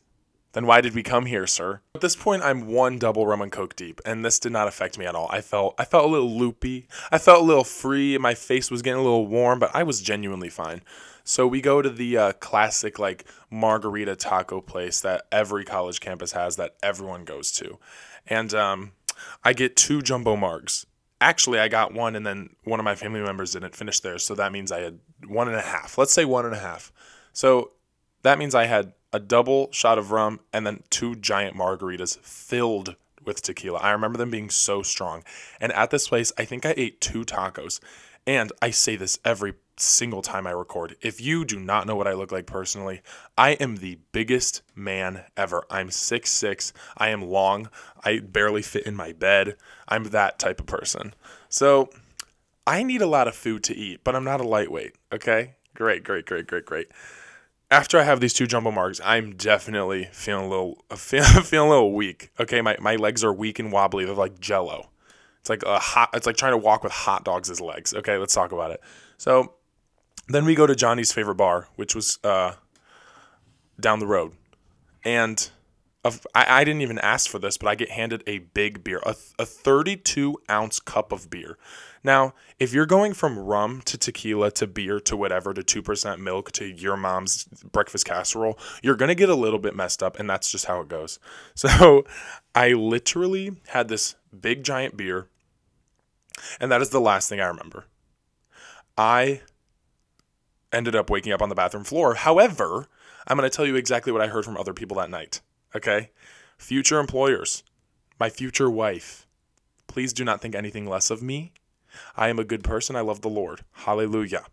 Then 0.52 0.66
why 0.66 0.82
did 0.82 0.94
we 0.94 1.04
come 1.04 1.26
here, 1.26 1.48
sir? 1.48 1.80
At 1.96 2.02
this 2.02 2.18
point, 2.18 2.44
I'm 2.44 2.68
one 2.68 3.00
double 3.00 3.26
rum 3.26 3.42
and 3.42 3.50
coke 3.50 3.78
deep, 3.78 4.02
and 4.06 4.26
this 4.26 4.40
did 4.40 4.52
not 4.52 4.68
affect 4.68 4.98
me 4.98 5.06
at 5.06 5.16
all. 5.16 5.30
I 5.32 5.40
felt 5.40 5.76
I 5.78 5.86
felt 5.86 6.04
a 6.04 6.10
little 6.10 6.38
loopy. 6.38 6.90
I 7.10 7.18
felt 7.18 7.42
a 7.42 7.46
little 7.46 7.64
free. 7.64 8.18
My 8.18 8.34
face 8.34 8.70
was 8.70 8.82
getting 8.82 9.00
a 9.00 9.04
little 9.04 9.26
warm, 9.26 9.60
but 9.60 9.72
I 9.74 9.84
was 9.84 10.02
genuinely 10.02 10.50
fine. 10.50 10.82
So 11.24 11.48
we 11.48 11.62
go 11.62 11.82
to 11.82 11.90
the 11.90 12.18
uh, 12.18 12.32
classic 12.34 13.00
like 13.00 13.24
margarita 13.50 14.18
taco 14.18 14.60
place 14.60 15.00
that 15.00 15.28
every 15.32 15.64
college 15.64 16.02
campus 16.02 16.34
has 16.34 16.58
that 16.58 16.76
everyone 16.84 17.24
goes 17.24 17.54
to, 17.54 17.80
and 18.28 18.54
um, 18.54 18.92
I 19.44 19.54
get 19.54 19.76
two 19.76 20.02
jumbo 20.02 20.36
margs. 20.36 20.86
Actually, 21.22 21.60
I 21.60 21.68
got 21.68 21.94
one, 21.94 22.16
and 22.16 22.26
then 22.26 22.56
one 22.66 22.80
of 22.80 22.84
my 22.84 22.96
family 22.96 23.22
members 23.22 23.54
didn't 23.54 23.76
finish 23.76 24.00
theirs, 24.00 24.24
so 24.24 24.36
that 24.36 24.52
means 24.52 24.72
I 24.72 24.82
had 24.82 25.00
one 25.28 25.48
and 25.48 25.58
a 25.58 25.62
half. 25.62 25.98
Let's 25.98 26.14
say 26.14 26.26
one 26.26 26.46
and 26.46 26.54
a 26.54 26.60
half. 26.60 26.92
So 27.32 27.72
that 28.24 28.38
means 28.38 28.54
I 28.54 28.66
had 28.66 28.94
a 29.14 29.20
double 29.20 29.72
shot 29.72 29.98
of 29.98 30.12
rum 30.12 30.42
and 30.52 30.68
then 30.68 30.84
two 30.90 31.16
giant 31.16 31.56
margaritas 31.56 32.18
filled 32.20 32.96
with 33.24 33.42
tequila. 33.42 33.80
I 33.80 33.92
remember 33.92 34.18
them 34.18 34.30
being 34.30 34.50
so 34.50 34.82
strong. 34.82 35.24
And 35.60 35.72
at 35.72 35.90
this 35.90 36.08
place, 36.08 36.32
I 36.38 36.46
think 36.46 36.66
I 36.66 36.74
ate 36.76 37.02
two 37.02 37.24
tacos. 37.24 37.80
And 38.28 38.52
I 38.62 38.72
say 38.72 38.96
this 38.96 39.20
every 39.24 39.54
single 39.78 40.22
time 40.22 40.48
I 40.48 40.52
record. 40.52 40.96
If 41.02 41.20
you 41.22 41.46
do 41.46 41.60
not 41.60 41.88
know 41.88 41.96
what 41.96 42.08
I 42.08 42.14
look 42.14 42.32
like 42.32 42.46
personally, 42.46 43.02
I 43.38 43.52
am 43.52 43.78
the 43.78 44.00
biggest 44.12 44.62
man 44.76 45.24
ever. 45.36 45.66
I'm 45.70 45.92
six 45.92 46.32
six. 46.32 46.74
I 46.98 47.10
am 47.10 47.22
long. 47.22 47.70
I 48.04 48.20
barely 48.20 48.62
fit 48.62 48.86
in 48.86 48.96
my 48.96 49.12
bed. 49.12 49.56
I'm 49.88 50.06
that 50.06 50.40
type 50.40 50.60
of 50.60 50.66
person. 50.66 51.14
So 51.50 51.90
I 52.66 52.84
need 52.84 53.02
a 53.02 53.08
lot 53.08 53.28
of 53.28 53.36
food 53.36 53.64
to 53.66 53.76
eat, 53.76 54.04
but 54.04 54.16
I'm 54.16 54.24
not 54.24 54.42
a 54.42 54.48
lightweight. 54.48 54.96
Okay? 55.12 55.56
Great, 55.74 56.04
great, 56.04 56.26
great, 56.26 56.48
great, 56.48 56.66
great 56.66 56.88
after 57.72 58.00
I 58.00 58.04
have 58.04 58.20
these 58.20 58.34
two 58.34 58.48
jumbo 58.48 58.72
marks, 58.72 59.02
I'm 59.04 59.36
definitely 59.36 60.10
feeling 60.12 60.46
a 60.46 60.50
little 60.50 60.84
feeling 60.96 61.68
a 61.68 61.72
little 61.72 61.94
weak. 61.94 62.32
Okay, 62.40 62.62
my, 62.62 62.78
my 62.80 62.96
legs 62.96 63.24
are 63.24 63.34
weak 63.34 63.60
and 63.60 63.72
wobbly. 63.72 64.06
They're 64.06 64.14
like 64.14 64.40
jello. 64.40 64.90
It's 65.40 65.50
like 65.50 65.64
a 65.64 65.80
hot 65.80 66.10
it's 66.14 66.26
like 66.26 66.38
trying 66.38 66.54
to 66.54 66.58
walk 66.58 66.84
with 66.84 66.92
hot 66.92 67.24
dogs 67.24 67.50
as 67.50 67.62
legs. 67.62 67.94
Okay, 67.94 68.18
let's 68.18 68.34
talk 68.34 68.52
about 68.52 68.72
it. 68.72 68.82
So 69.18 69.54
then 70.28 70.46
we 70.46 70.56
go 70.56 70.68
to 70.68 70.76
Johnny's 70.76 71.12
favorite 71.12 71.36
bar, 71.36 71.68
which 71.76 71.96
was 71.96 72.20
uh, 72.24 72.54
down 73.80 74.00
the 74.00 74.08
road. 74.08 74.34
And 75.04 75.50
I, 76.34 76.62
I 76.62 76.64
didn't 76.64 76.82
even 76.82 77.00
ask 77.00 77.30
for 77.30 77.40
this, 77.40 77.58
but 77.58 77.68
I 77.68 77.76
get 77.76 77.92
handed 77.92 78.24
a 78.28 78.40
big 78.40 78.84
beer, 78.84 79.02
a, 79.06 79.16
a 79.40 79.46
32 79.46 80.38
ounce 80.50 80.80
cup 80.80 81.12
of 81.12 81.30
beer. 81.30 81.58
Now, 82.04 82.34
if 82.60 82.74
you're 82.74 82.86
going 82.86 83.14
from 83.14 83.40
rum 83.40 83.82
to 83.86 83.98
tequila 83.98 84.52
to 84.52 84.68
beer 84.68 85.00
to 85.02 85.18
whatever 85.18 85.54
to 85.54 85.62
2% 85.62 86.20
milk 86.20 86.52
to 86.54 86.66
your 86.66 86.96
mom's 86.96 87.46
breakfast 87.46 88.06
casserole, 88.06 88.60
you're 88.84 88.96
going 88.96 89.10
to 89.10 89.16
get 89.16 89.30
a 89.30 89.36
little 89.36 89.58
bit 89.58 89.76
messed 89.76 90.04
up, 90.04 90.20
and 90.20 90.30
that's 90.30 90.52
just 90.52 90.66
how 90.66 90.82
it 90.82 90.88
goes. 90.88 91.20
So 91.56 92.06
I 92.54 92.74
literally 92.74 93.58
had 93.70 93.88
this 93.88 94.16
big 94.40 94.64
giant 94.64 94.96
beer, 94.96 95.30
and 96.60 96.72
that 96.72 96.82
is 96.82 96.90
the 96.90 97.02
last 97.02 97.28
thing 97.28 97.40
I 97.40 97.48
remember. 97.48 97.86
I 98.98 99.42
ended 100.76 100.96
up 100.96 101.10
waking 101.10 101.34
up 101.34 101.42
on 101.42 101.50
the 101.50 101.56
bathroom 101.56 101.84
floor. 101.84 102.16
However, 102.16 102.88
I'm 103.28 103.38
going 103.38 103.50
to 103.50 103.56
tell 103.56 103.66
you 103.66 103.76
exactly 103.76 104.12
what 104.12 104.22
I 104.22 104.28
heard 104.28 104.46
from 104.46 104.58
other 104.58 104.74
people 104.74 104.98
that 104.98 105.10
night. 105.10 105.42
Okay? 105.76 106.12
Future 106.58 107.00
employers, 107.00 107.64
my 108.20 108.30
future 108.30 108.70
wife, 108.70 109.26
please 109.88 110.14
do 110.14 110.24
not 110.24 110.42
think 110.42 110.56
anything 110.56 110.88
less 110.88 111.10
of 111.10 111.24
me. 111.24 111.54
I 112.16 112.30
am 112.30 112.40
a 112.40 112.44
good 112.44 112.64
person. 112.64 112.96
I 112.96 113.02
love 113.02 113.22
the 113.22 113.30
Lord. 113.30 113.62
Hallelujah. 113.72 114.46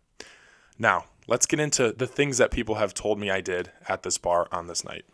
Now, 0.78 1.06
let's 1.26 1.46
get 1.46 1.60
into 1.60 1.92
the 1.92 2.06
things 2.06 2.38
that 2.38 2.50
people 2.50 2.76
have 2.76 2.94
told 2.94 3.18
me 3.18 3.30
I 3.30 3.40
did 3.40 3.70
at 3.88 4.02
this 4.02 4.18
bar 4.18 4.48
on 4.52 4.66
this 4.66 4.84
night. 4.84 5.04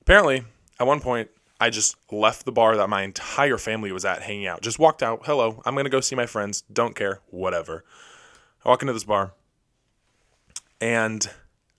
Apparently, 0.00 0.44
at 0.80 0.86
one 0.86 1.00
point, 1.00 1.30
I 1.60 1.70
just 1.70 1.96
left 2.10 2.44
the 2.44 2.52
bar 2.52 2.76
that 2.76 2.88
my 2.88 3.02
entire 3.02 3.58
family 3.58 3.92
was 3.92 4.04
at 4.04 4.22
hanging 4.22 4.46
out. 4.46 4.60
Just 4.60 4.78
walked 4.78 5.02
out. 5.02 5.20
Hello, 5.24 5.62
I'm 5.64 5.74
going 5.74 5.84
to 5.84 5.90
go 5.90 6.00
see 6.00 6.16
my 6.16 6.26
friends. 6.26 6.62
Don't 6.72 6.96
care. 6.96 7.20
Whatever. 7.30 7.84
I 8.64 8.68
walk 8.68 8.82
into 8.82 8.92
this 8.92 9.04
bar, 9.04 9.32
and 10.80 11.28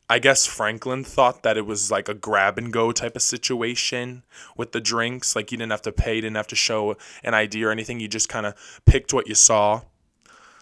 I 0.08 0.19
guess 0.19 0.45
Franklin 0.45 1.03
thought 1.03 1.41
that 1.43 1.58
it 1.58 1.65
was 1.65 1.89
like 1.89 2.08
a 2.08 2.13
grab 2.13 2.58
and 2.58 2.71
go 2.71 2.91
type 2.91 3.15
of 3.15 3.23
situation 3.23 4.23
with 4.55 4.71
the 4.71 4.79
drinks. 4.79 5.36
Like 5.36 5.51
you 5.51 5.58
didn't 5.58 5.71
have 5.71 5.81
to 5.84 5.91
pay, 5.91 6.15
you 6.15 6.21
didn't 6.21 6.36
have 6.36 6.47
to 6.47 6.55
show 6.55 6.95
an 7.23 7.34
ID 7.34 7.63
or 7.63 7.71
anything. 7.71 7.99
You 7.99 8.08
just 8.08 8.29
kind 8.29 8.45
of 8.45 8.81
picked 8.86 9.13
what 9.13 9.27
you 9.27 9.36
saw. 9.36 9.81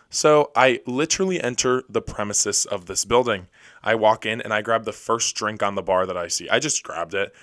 So 0.10 0.52
I 0.56 0.80
literally 0.86 1.42
enter 1.42 1.84
the 1.90 2.02
premises 2.02 2.66
of 2.66 2.86
this 2.86 3.04
building. 3.04 3.48
I 3.84 3.96
walk 3.96 4.26
in 4.26 4.42
and 4.42 4.54
I 4.54 4.62
grab 4.62 4.86
the 4.86 4.94
first 4.94 5.36
drink 5.36 5.62
on 5.62 5.76
the 5.76 5.82
bar 5.82 6.06
that 6.06 6.16
I 6.16 6.28
see. 6.28 6.48
I 6.48 6.60
just 6.60 6.84
grabbed 6.84 7.14
it. 7.14 7.34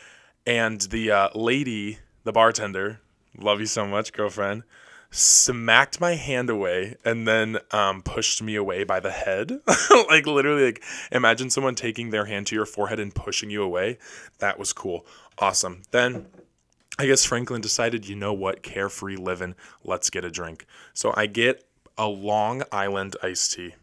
And 0.47 0.81
the 0.83 1.11
uh, 1.11 1.29
lady, 1.35 1.99
the 2.25 2.33
bartender, 2.33 3.01
love 3.37 3.61
you 3.61 3.67
so 3.67 3.87
much, 3.87 4.13
girlfriend, 4.13 4.63
smacked 5.11 6.01
my 6.01 6.15
hand 6.15 6.49
away 6.49 6.97
and 7.05 7.27
then 7.27 7.59
um, 7.73 8.03
pushed 8.03 8.43
me 8.43 8.55
away 8.55 8.85
by 8.85 9.01
the 9.01 9.11
head. 9.11 9.61
like 10.09 10.27
literally, 10.27 10.67
like 10.67 10.83
imagine 11.11 11.51
someone 11.51 11.75
taking 11.75 12.11
their 12.11 12.27
hand 12.27 12.47
to 12.49 12.55
your 12.55 12.67
forehead 12.67 13.01
and 13.01 13.15
pushing 13.15 13.51
you 13.51 13.63
away. 13.63 13.99
That 14.39 14.59
was 14.59 14.73
cool. 14.73 15.05
Awesome. 15.39 15.83
Then 15.91 16.27
I 16.99 17.07
guess 17.07 17.25
Franklin 17.25 17.61
decided, 17.61 18.07
you 18.07 18.15
know 18.15 18.33
what, 18.33 18.63
carefree 18.63 19.17
living, 19.17 19.55
let's 19.85 20.11
get 20.11 20.25
a 20.25 20.31
drink. 20.31 20.67
So 20.95 21.13
I 21.17 21.27
get 21.27 21.65
a 21.97 22.07
Long 22.07 22.63
Island 22.71 23.17
iced 23.23 23.53
tea. 23.55 23.75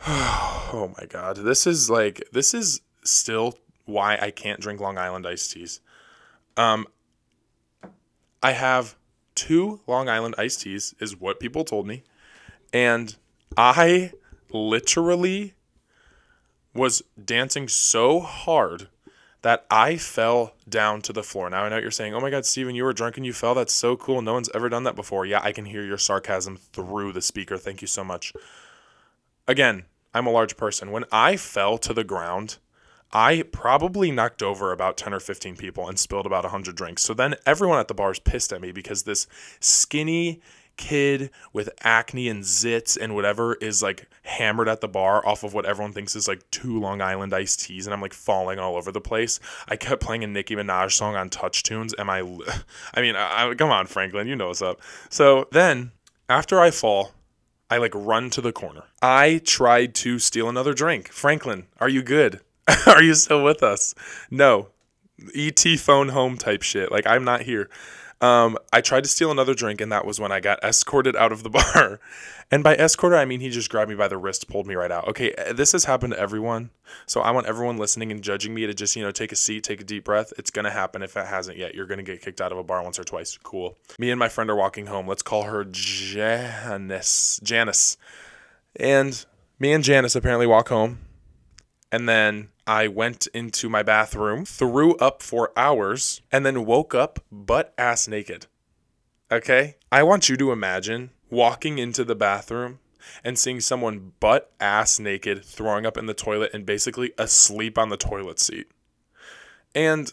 oh 0.06 0.92
my 0.98 1.06
god. 1.06 1.36
This 1.36 1.66
is 1.66 1.88
like 1.88 2.22
this 2.32 2.54
is 2.54 2.80
still 3.04 3.58
why 3.84 4.18
I 4.20 4.30
can't 4.30 4.60
drink 4.60 4.80
Long 4.80 4.98
Island 4.98 5.26
iced 5.26 5.52
teas. 5.52 5.80
Um 6.56 6.86
I 8.42 8.52
have 8.52 8.96
two 9.40 9.80
Long 9.86 10.08
Island 10.08 10.34
iced 10.36 10.60
teas, 10.60 10.94
is 11.00 11.18
what 11.18 11.40
people 11.40 11.64
told 11.64 11.86
me. 11.86 12.02
And 12.72 13.16
I 13.56 14.12
literally 14.52 15.54
was 16.74 17.02
dancing 17.22 17.66
so 17.68 18.20
hard 18.20 18.88
that 19.42 19.64
I 19.70 19.96
fell 19.96 20.54
down 20.68 21.00
to 21.02 21.12
the 21.12 21.22
floor. 21.22 21.48
Now 21.48 21.64
I 21.64 21.68
know 21.70 21.78
you're 21.78 21.90
saying, 21.90 22.14
oh 22.14 22.20
my 22.20 22.28
God, 22.30 22.44
Steven, 22.44 22.74
you 22.74 22.84
were 22.84 22.92
drunk 22.92 23.16
and 23.16 23.24
you 23.24 23.32
fell. 23.32 23.54
That's 23.54 23.72
so 23.72 23.96
cool. 23.96 24.20
No 24.20 24.34
one's 24.34 24.50
ever 24.54 24.68
done 24.68 24.84
that 24.84 24.94
before. 24.94 25.24
Yeah, 25.24 25.40
I 25.42 25.52
can 25.52 25.64
hear 25.64 25.82
your 25.82 25.98
sarcasm 25.98 26.56
through 26.56 27.12
the 27.12 27.22
speaker. 27.22 27.56
Thank 27.56 27.80
you 27.80 27.88
so 27.88 28.04
much. 28.04 28.34
Again, 29.48 29.84
I'm 30.12 30.26
a 30.26 30.30
large 30.30 30.56
person. 30.56 30.90
When 30.90 31.04
I 31.10 31.36
fell 31.36 31.78
to 31.78 31.94
the 31.94 32.04
ground, 32.04 32.58
I 33.12 33.42
probably 33.50 34.10
knocked 34.10 34.42
over 34.42 34.72
about 34.72 34.96
10 34.96 35.12
or 35.14 35.20
15 35.20 35.56
people 35.56 35.88
and 35.88 35.98
spilled 35.98 36.26
about 36.26 36.44
100 36.44 36.76
drinks. 36.76 37.02
So 37.02 37.14
then 37.14 37.34
everyone 37.44 37.78
at 37.78 37.88
the 37.88 37.94
bar 37.94 38.12
is 38.12 38.18
pissed 38.18 38.52
at 38.52 38.60
me 38.60 38.72
because 38.72 39.02
this 39.02 39.26
skinny 39.58 40.40
kid 40.76 41.30
with 41.52 41.68
acne 41.82 42.28
and 42.28 42.42
zits 42.42 42.96
and 42.98 43.14
whatever 43.14 43.54
is 43.56 43.82
like 43.82 44.08
hammered 44.22 44.68
at 44.68 44.80
the 44.80 44.88
bar 44.88 45.24
off 45.26 45.44
of 45.44 45.52
what 45.52 45.66
everyone 45.66 45.92
thinks 45.92 46.16
is 46.16 46.26
like 46.26 46.50
two 46.50 46.80
Long 46.80 47.02
Island 47.02 47.34
iced 47.34 47.60
teas 47.60 47.86
and 47.86 47.92
I'm 47.92 48.00
like 48.00 48.14
falling 48.14 48.58
all 48.58 48.76
over 48.76 48.90
the 48.90 49.00
place. 49.00 49.40
I 49.68 49.76
kept 49.76 50.02
playing 50.02 50.24
a 50.24 50.26
Nicki 50.26 50.56
Minaj 50.56 50.92
song 50.92 51.16
on 51.16 51.28
Touch 51.28 51.62
Tunes. 51.62 51.94
Am 51.98 52.08
I 52.08 52.20
I 52.94 53.00
mean, 53.02 53.14
I, 53.16 53.54
come 53.54 53.70
on 53.70 53.86
Franklin, 53.86 54.26
you 54.26 54.36
know 54.36 54.48
what's 54.48 54.62
up. 54.62 54.80
So 55.10 55.48
then 55.52 55.92
after 56.28 56.60
I 56.60 56.70
fall, 56.70 57.12
I 57.68 57.76
like 57.76 57.94
run 57.94 58.30
to 58.30 58.40
the 58.40 58.52
corner. 58.52 58.84
I 59.02 59.42
tried 59.44 59.94
to 59.96 60.18
steal 60.18 60.48
another 60.48 60.72
drink. 60.72 61.08
Franklin, 61.08 61.66
are 61.78 61.88
you 61.88 62.02
good? 62.02 62.40
Are 62.86 63.02
you 63.02 63.14
still 63.14 63.42
with 63.42 63.62
us? 63.62 63.94
No. 64.30 64.68
ET 65.34 65.62
phone 65.78 66.08
home 66.08 66.38
type 66.38 66.62
shit. 66.62 66.90
Like 66.90 67.06
I'm 67.06 67.24
not 67.24 67.42
here. 67.42 67.68
Um, 68.20 68.58
I 68.70 68.82
tried 68.82 69.04
to 69.04 69.08
steal 69.08 69.30
another 69.30 69.54
drink, 69.54 69.80
and 69.80 69.90
that 69.92 70.04
was 70.04 70.20
when 70.20 70.30
I 70.30 70.40
got 70.40 70.62
escorted 70.62 71.16
out 71.16 71.32
of 71.32 71.42
the 71.42 71.50
bar. 71.74 72.00
And 72.50 72.62
by 72.62 72.74
escorted, 72.76 73.18
I 73.18 73.24
mean 73.24 73.40
he 73.40 73.48
just 73.48 73.70
grabbed 73.70 73.88
me 73.88 73.96
by 73.96 74.08
the 74.08 74.18
wrist, 74.18 74.48
pulled 74.48 74.66
me 74.66 74.74
right 74.74 74.90
out. 74.90 75.08
Okay, 75.08 75.32
uh, 75.34 75.52
this 75.52 75.72
has 75.72 75.84
happened 75.84 76.12
to 76.12 76.18
everyone. 76.18 76.70
So 77.06 77.20
I 77.20 77.30
want 77.30 77.46
everyone 77.46 77.78
listening 77.78 78.10
and 78.10 78.22
judging 78.22 78.52
me 78.52 78.66
to 78.66 78.74
just, 78.74 78.94
you 78.96 79.02
know, 79.02 79.10
take 79.10 79.32
a 79.32 79.36
seat, 79.36 79.64
take 79.64 79.80
a 79.80 79.84
deep 79.84 80.04
breath. 80.04 80.32
It's 80.36 80.50
going 80.50 80.64
to 80.64 80.70
happen 80.70 81.02
if 81.02 81.16
it 81.16 81.26
hasn't 81.26 81.56
yet. 81.56 81.74
You're 81.74 81.86
going 81.86 81.98
to 81.98 82.04
get 82.04 82.20
kicked 82.20 82.40
out 82.40 82.52
of 82.52 82.58
a 82.58 82.64
bar 82.64 82.82
once 82.82 82.98
or 82.98 83.04
twice. 83.04 83.38
Cool. 83.42 83.78
Me 83.98 84.10
and 84.10 84.18
my 84.18 84.28
friend 84.28 84.50
are 84.50 84.56
walking 84.56 84.86
home. 84.86 85.06
Let's 85.06 85.22
call 85.22 85.44
her 85.44 85.64
Janice. 85.64 87.40
Janice. 87.42 87.96
And 88.76 89.24
me 89.58 89.72
and 89.72 89.84
Janice 89.84 90.16
apparently 90.16 90.46
walk 90.46 90.68
home. 90.68 90.98
And 91.92 92.08
then 92.08 92.48
I 92.66 92.88
went 92.88 93.26
into 93.28 93.68
my 93.68 93.82
bathroom, 93.82 94.44
threw 94.44 94.96
up 94.96 95.22
for 95.22 95.52
hours, 95.56 96.20
and 96.30 96.44
then 96.44 96.66
woke 96.66 96.94
up 96.94 97.20
butt 97.30 97.74
ass 97.78 98.06
naked. 98.06 98.46
Okay? 99.30 99.76
I 99.90 100.02
want 100.02 100.28
you 100.28 100.36
to 100.36 100.52
imagine 100.52 101.10
walking 101.30 101.78
into 101.78 102.04
the 102.04 102.14
bathroom 102.14 102.80
and 103.24 103.38
seeing 103.38 103.60
someone 103.60 104.12
butt 104.20 104.52
ass 104.60 104.98
naked 104.98 105.44
throwing 105.44 105.86
up 105.86 105.96
in 105.96 106.06
the 106.06 106.14
toilet 106.14 106.50
and 106.52 106.66
basically 106.66 107.12
asleep 107.18 107.78
on 107.78 107.88
the 107.88 107.96
toilet 107.96 108.38
seat. 108.38 108.66
And 109.74 110.12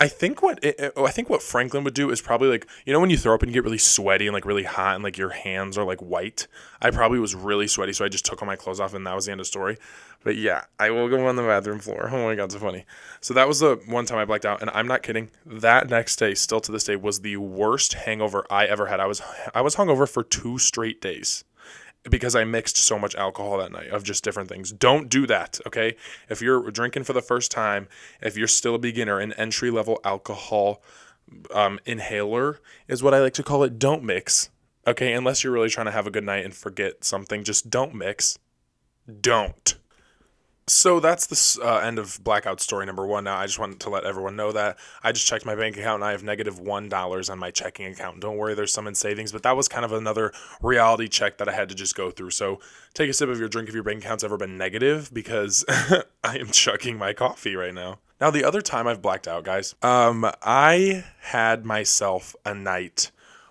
I 0.00 0.08
think 0.08 0.40
what 0.40 0.58
it, 0.64 0.94
I 0.96 1.10
think 1.10 1.28
what 1.28 1.42
Franklin 1.42 1.84
would 1.84 1.92
do 1.92 2.10
is 2.10 2.22
probably 2.22 2.48
like 2.48 2.66
you 2.86 2.92
know 2.92 3.00
when 3.00 3.10
you 3.10 3.18
throw 3.18 3.34
up 3.34 3.42
and 3.42 3.52
get 3.52 3.64
really 3.64 3.78
sweaty 3.78 4.26
and 4.26 4.32
like 4.32 4.46
really 4.46 4.62
hot 4.62 4.94
and 4.94 5.04
like 5.04 5.18
your 5.18 5.28
hands 5.28 5.76
are 5.76 5.84
like 5.84 6.00
white. 6.00 6.46
I 6.80 6.90
probably 6.90 7.18
was 7.18 7.34
really 7.34 7.66
sweaty, 7.68 7.92
so 7.92 8.02
I 8.06 8.08
just 8.08 8.24
took 8.24 8.40
all 8.40 8.46
my 8.46 8.56
clothes 8.56 8.80
off 8.80 8.94
and 8.94 9.06
that 9.06 9.14
was 9.14 9.26
the 9.26 9.32
end 9.32 9.42
of 9.42 9.44
the 9.44 9.48
story. 9.48 9.76
But 10.24 10.36
yeah, 10.36 10.64
I 10.78 10.90
will 10.90 11.08
go 11.08 11.26
on 11.26 11.36
the 11.36 11.42
bathroom 11.42 11.80
floor. 11.80 12.08
Oh 12.10 12.24
my 12.26 12.34
god, 12.34 12.50
so 12.50 12.58
funny. 12.58 12.86
So 13.20 13.34
that 13.34 13.46
was 13.46 13.60
the 13.60 13.76
one 13.86 14.06
time 14.06 14.18
I 14.18 14.24
blacked 14.24 14.46
out, 14.46 14.62
and 14.62 14.70
I'm 14.72 14.86
not 14.86 15.02
kidding. 15.02 15.30
That 15.44 15.90
next 15.90 16.16
day, 16.16 16.34
still 16.34 16.60
to 16.60 16.72
this 16.72 16.84
day, 16.84 16.96
was 16.96 17.20
the 17.20 17.36
worst 17.36 17.92
hangover 17.92 18.46
I 18.50 18.64
ever 18.64 18.86
had. 18.86 19.00
I 19.00 19.06
was 19.06 19.20
I 19.54 19.60
was 19.60 19.76
hungover 19.76 20.08
for 20.08 20.22
two 20.22 20.58
straight 20.58 21.02
days 21.02 21.44
because 22.08 22.34
I 22.34 22.44
mixed 22.44 22.76
so 22.76 22.98
much 22.98 23.14
alcohol 23.14 23.58
that 23.58 23.72
night 23.72 23.88
of 23.88 24.04
just 24.04 24.24
different 24.24 24.48
things. 24.48 24.72
Don't 24.72 25.08
do 25.08 25.26
that, 25.26 25.60
okay? 25.66 25.96
If 26.28 26.40
you're 26.40 26.70
drinking 26.70 27.04
for 27.04 27.12
the 27.12 27.20
first 27.20 27.50
time, 27.50 27.88
if 28.22 28.36
you're 28.36 28.48
still 28.48 28.74
a 28.74 28.78
beginner, 28.78 29.18
an 29.18 29.32
entry 29.34 29.70
level 29.70 30.00
alcohol 30.04 30.82
um, 31.54 31.78
inhaler 31.84 32.60
is 32.88 33.02
what 33.02 33.14
I 33.14 33.20
like 33.20 33.34
to 33.34 33.42
call 33.42 33.62
it. 33.64 33.78
Don't 33.78 34.02
mix, 34.02 34.50
okay? 34.86 35.12
Unless 35.12 35.44
you're 35.44 35.52
really 35.52 35.68
trying 35.68 35.86
to 35.86 35.92
have 35.92 36.06
a 36.06 36.10
good 36.10 36.24
night 36.24 36.44
and 36.44 36.54
forget 36.54 37.04
something, 37.04 37.44
just 37.44 37.68
don't 37.68 37.94
mix. 37.94 38.38
Don't. 39.20 39.76
So 40.70 41.00
that's 41.00 41.26
the 41.26 41.66
uh, 41.66 41.78
end 41.78 41.98
of 41.98 42.22
blackout 42.22 42.60
story 42.60 42.86
number 42.86 43.04
one. 43.04 43.24
Now 43.24 43.36
I 43.36 43.46
just 43.46 43.58
wanted 43.58 43.80
to 43.80 43.90
let 43.90 44.04
everyone 44.04 44.36
know 44.36 44.52
that 44.52 44.78
I 45.02 45.10
just 45.10 45.26
checked 45.26 45.44
my 45.44 45.56
bank 45.56 45.76
account 45.76 45.96
and 45.96 46.04
I 46.04 46.12
have 46.12 46.22
negative 46.22 46.60
one 46.60 46.88
dollars 46.88 47.28
on 47.28 47.40
my 47.40 47.50
checking 47.50 47.86
account. 47.86 48.20
Don't 48.20 48.36
worry, 48.36 48.54
there's 48.54 48.72
some 48.72 48.86
in 48.86 48.94
savings, 48.94 49.32
but 49.32 49.42
that 49.42 49.56
was 49.56 49.66
kind 49.66 49.84
of 49.84 49.92
another 49.92 50.32
reality 50.62 51.08
check 51.08 51.38
that 51.38 51.48
I 51.48 51.52
had 51.52 51.70
to 51.70 51.74
just 51.74 51.96
go 51.96 52.12
through. 52.12 52.30
So 52.30 52.60
take 52.94 53.10
a 53.10 53.12
sip 53.12 53.28
of 53.28 53.40
your 53.40 53.48
drink 53.48 53.68
if 53.68 53.74
your 53.74 53.82
bank 53.82 54.04
account's 54.04 54.22
ever 54.22 54.36
been 54.36 54.56
negative 54.56 55.12
because 55.12 55.64
I 55.68 56.38
am 56.38 56.52
chugging 56.52 56.96
my 56.96 57.14
coffee 57.14 57.56
right 57.56 57.74
now. 57.74 57.98
Now 58.20 58.30
the 58.30 58.44
other 58.44 58.62
time 58.62 58.86
I've 58.86 59.02
blacked 59.02 59.26
out, 59.26 59.42
guys, 59.42 59.74
um, 59.82 60.30
I 60.40 61.04
had 61.20 61.64
myself 61.66 62.36
a 62.46 62.54
night 62.54 63.10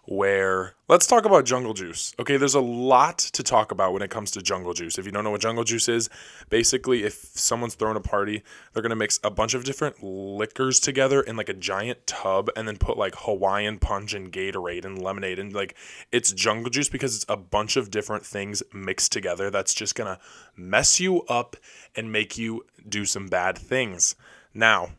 where 0.10 0.74
let's 0.88 1.06
talk 1.06 1.24
about 1.26 1.46
jungle 1.46 1.76
juice. 1.76 2.16
Okay, 2.18 2.36
there's 2.36 2.56
a 2.56 2.60
lot 2.60 3.20
to 3.20 3.44
talk 3.44 3.72
about 3.72 3.94
when 3.94 4.02
it 4.02 4.10
comes 4.10 4.32
to 4.32 4.42
jungle 4.42 4.74
juice. 4.74 4.98
If 4.98 5.06
you 5.06 5.12
don't 5.12 5.24
know 5.24 5.30
what 5.30 5.42
jungle 5.42 5.64
juice 5.64 5.88
is, 5.88 6.10
basically 6.50 7.04
if 7.04 7.14
someone's 7.14 7.76
throwing 7.76 7.96
a 7.96 8.02
party, 8.02 8.42
they're 8.74 8.82
to 8.82 8.96
mix 8.96 9.20
a 9.24 9.30
bunch 9.30 9.54
of 9.54 9.64
different 9.64 10.04
liquors 10.04 10.80
together 10.80 11.22
in 11.22 11.38
like 11.38 11.48
a 11.48 11.54
giant 11.54 12.08
tub 12.08 12.50
and 12.56 12.68
then 12.68 12.78
put 12.78 12.98
like 12.98 13.14
Hawaiian 13.18 13.78
punch 13.78 14.16
and 14.16 14.32
Gatorade 14.32 14.84
and 14.84 15.00
lemonade 15.00 15.38
and 15.38 15.54
like 15.54 15.76
it's 16.12 16.34
jungle 16.34 16.72
juice 16.72 16.90
because 16.90 17.16
it's 17.16 17.26
a 17.30 17.38
bunch 17.38 17.78
of 17.78 17.92
different 17.92 18.26
things 18.26 18.64
mixed 18.74 19.12
together 19.12 19.52
that's 19.52 19.76
just 19.76 19.96
to 20.08 20.20
mess 20.56 21.00
you 21.00 21.22
up 21.26 21.56
and 21.96 22.12
make 22.12 22.36
you 22.36 22.66
do 22.88 23.06
some 23.06 23.28
bad 23.28 23.60
things. 23.60 24.16
Now, 24.56 24.90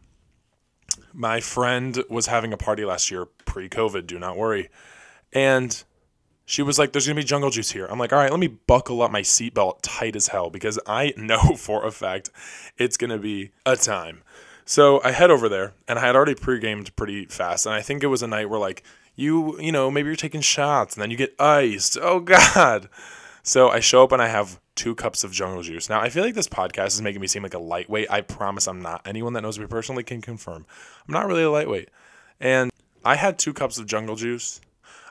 my 1.13 1.41
friend 1.41 2.05
was 2.09 2.27
having 2.27 2.53
a 2.53 2.57
party 2.57 2.85
last 2.85 3.11
year 3.11 3.27
pre-COVID, 3.45 4.07
do 4.07 4.17
not 4.17 4.37
worry 4.37 4.69
and 5.33 5.83
she 6.51 6.63
was 6.63 6.79
like, 6.79 6.93
There's 6.93 7.07
gonna 7.07 7.21
be 7.21 7.25
jungle 7.25 7.51
juice 7.51 7.71
here. 7.71 7.87
I'm 7.87 7.99
like, 7.99 8.13
All 8.13 8.19
right, 8.19 8.31
let 8.31 8.41
me 8.41 8.49
buckle 8.49 9.03
up 9.03 9.11
my 9.11 9.23
seatbelt 9.23 9.79
tight 9.83 10.17
as 10.17 10.29
hell 10.29 10.51
because 10.51 10.79
I 10.87 11.15
know 11.17 11.55
for 11.57 11.87
a 11.87 11.93
fact 11.93 12.31
it's 12.77 12.97
gonna 12.97 13.19
be 13.19 13.53
a 13.65 13.77
time. 13.77 14.23
So 14.65 15.01
I 15.03 15.13
head 15.13 15.31
over 15.31 15.49
there 15.49 15.75
and 15.89 15.99
I 15.99 16.03
had 16.07 16.17
already 16.17 16.35
pre-gamed 16.35 16.95
pretty 16.97 17.27
fast. 17.27 17.67
And 17.67 17.75
I 17.75 17.83
think 17.83 18.03
it 18.03 18.09
was 18.09 18.23
a 18.23 18.27
night 18.27 18.51
where 18.51 18.61
like 18.61 18.83
you, 19.15 19.61
you 19.61 19.73
know, 19.73 19.91
maybe 19.91 20.07
you're 20.07 20.17
taking 20.17 20.41
shots 20.41 20.95
and 20.95 21.03
then 21.03 21.11
you 21.11 21.17
get 21.17 21.35
iced. 21.39 21.97
Oh 22.01 22.21
God. 22.37 22.89
So 23.43 23.69
I 23.69 23.81
show 23.81 24.03
up 24.03 24.13
and 24.13 24.21
I 24.21 24.29
have 24.29 24.61
two 24.75 24.95
cups 24.95 25.25
of 25.25 25.33
jungle 25.33 25.63
juice. 25.63 25.89
Now 25.89 26.01
I 26.01 26.09
feel 26.09 26.25
like 26.25 26.35
this 26.35 26.49
podcast 26.49 26.89
is 26.89 27.03
making 27.03 27.21
me 27.21 27.27
seem 27.27 27.43
like 27.43 27.55
a 27.55 27.59
lightweight. 27.59 28.11
I 28.11 28.23
promise 28.23 28.67
I'm 28.67 28.83
not. 28.83 29.03
Anyone 29.07 29.35
that 29.35 29.43
knows 29.43 29.59
me 29.59 29.67
personally 29.67 30.03
can 30.03 30.21
confirm. 30.21 30.67
I'm 31.07 31.15
not 31.15 31.27
really 31.27 31.43
a 31.45 31.51
lightweight. 31.51 31.91
And 32.41 32.71
I 33.05 33.15
had 33.15 33.39
two 33.39 33.53
cups 33.53 33.79
of 33.79 33.87
jungle 33.87 34.17
juice 34.17 34.61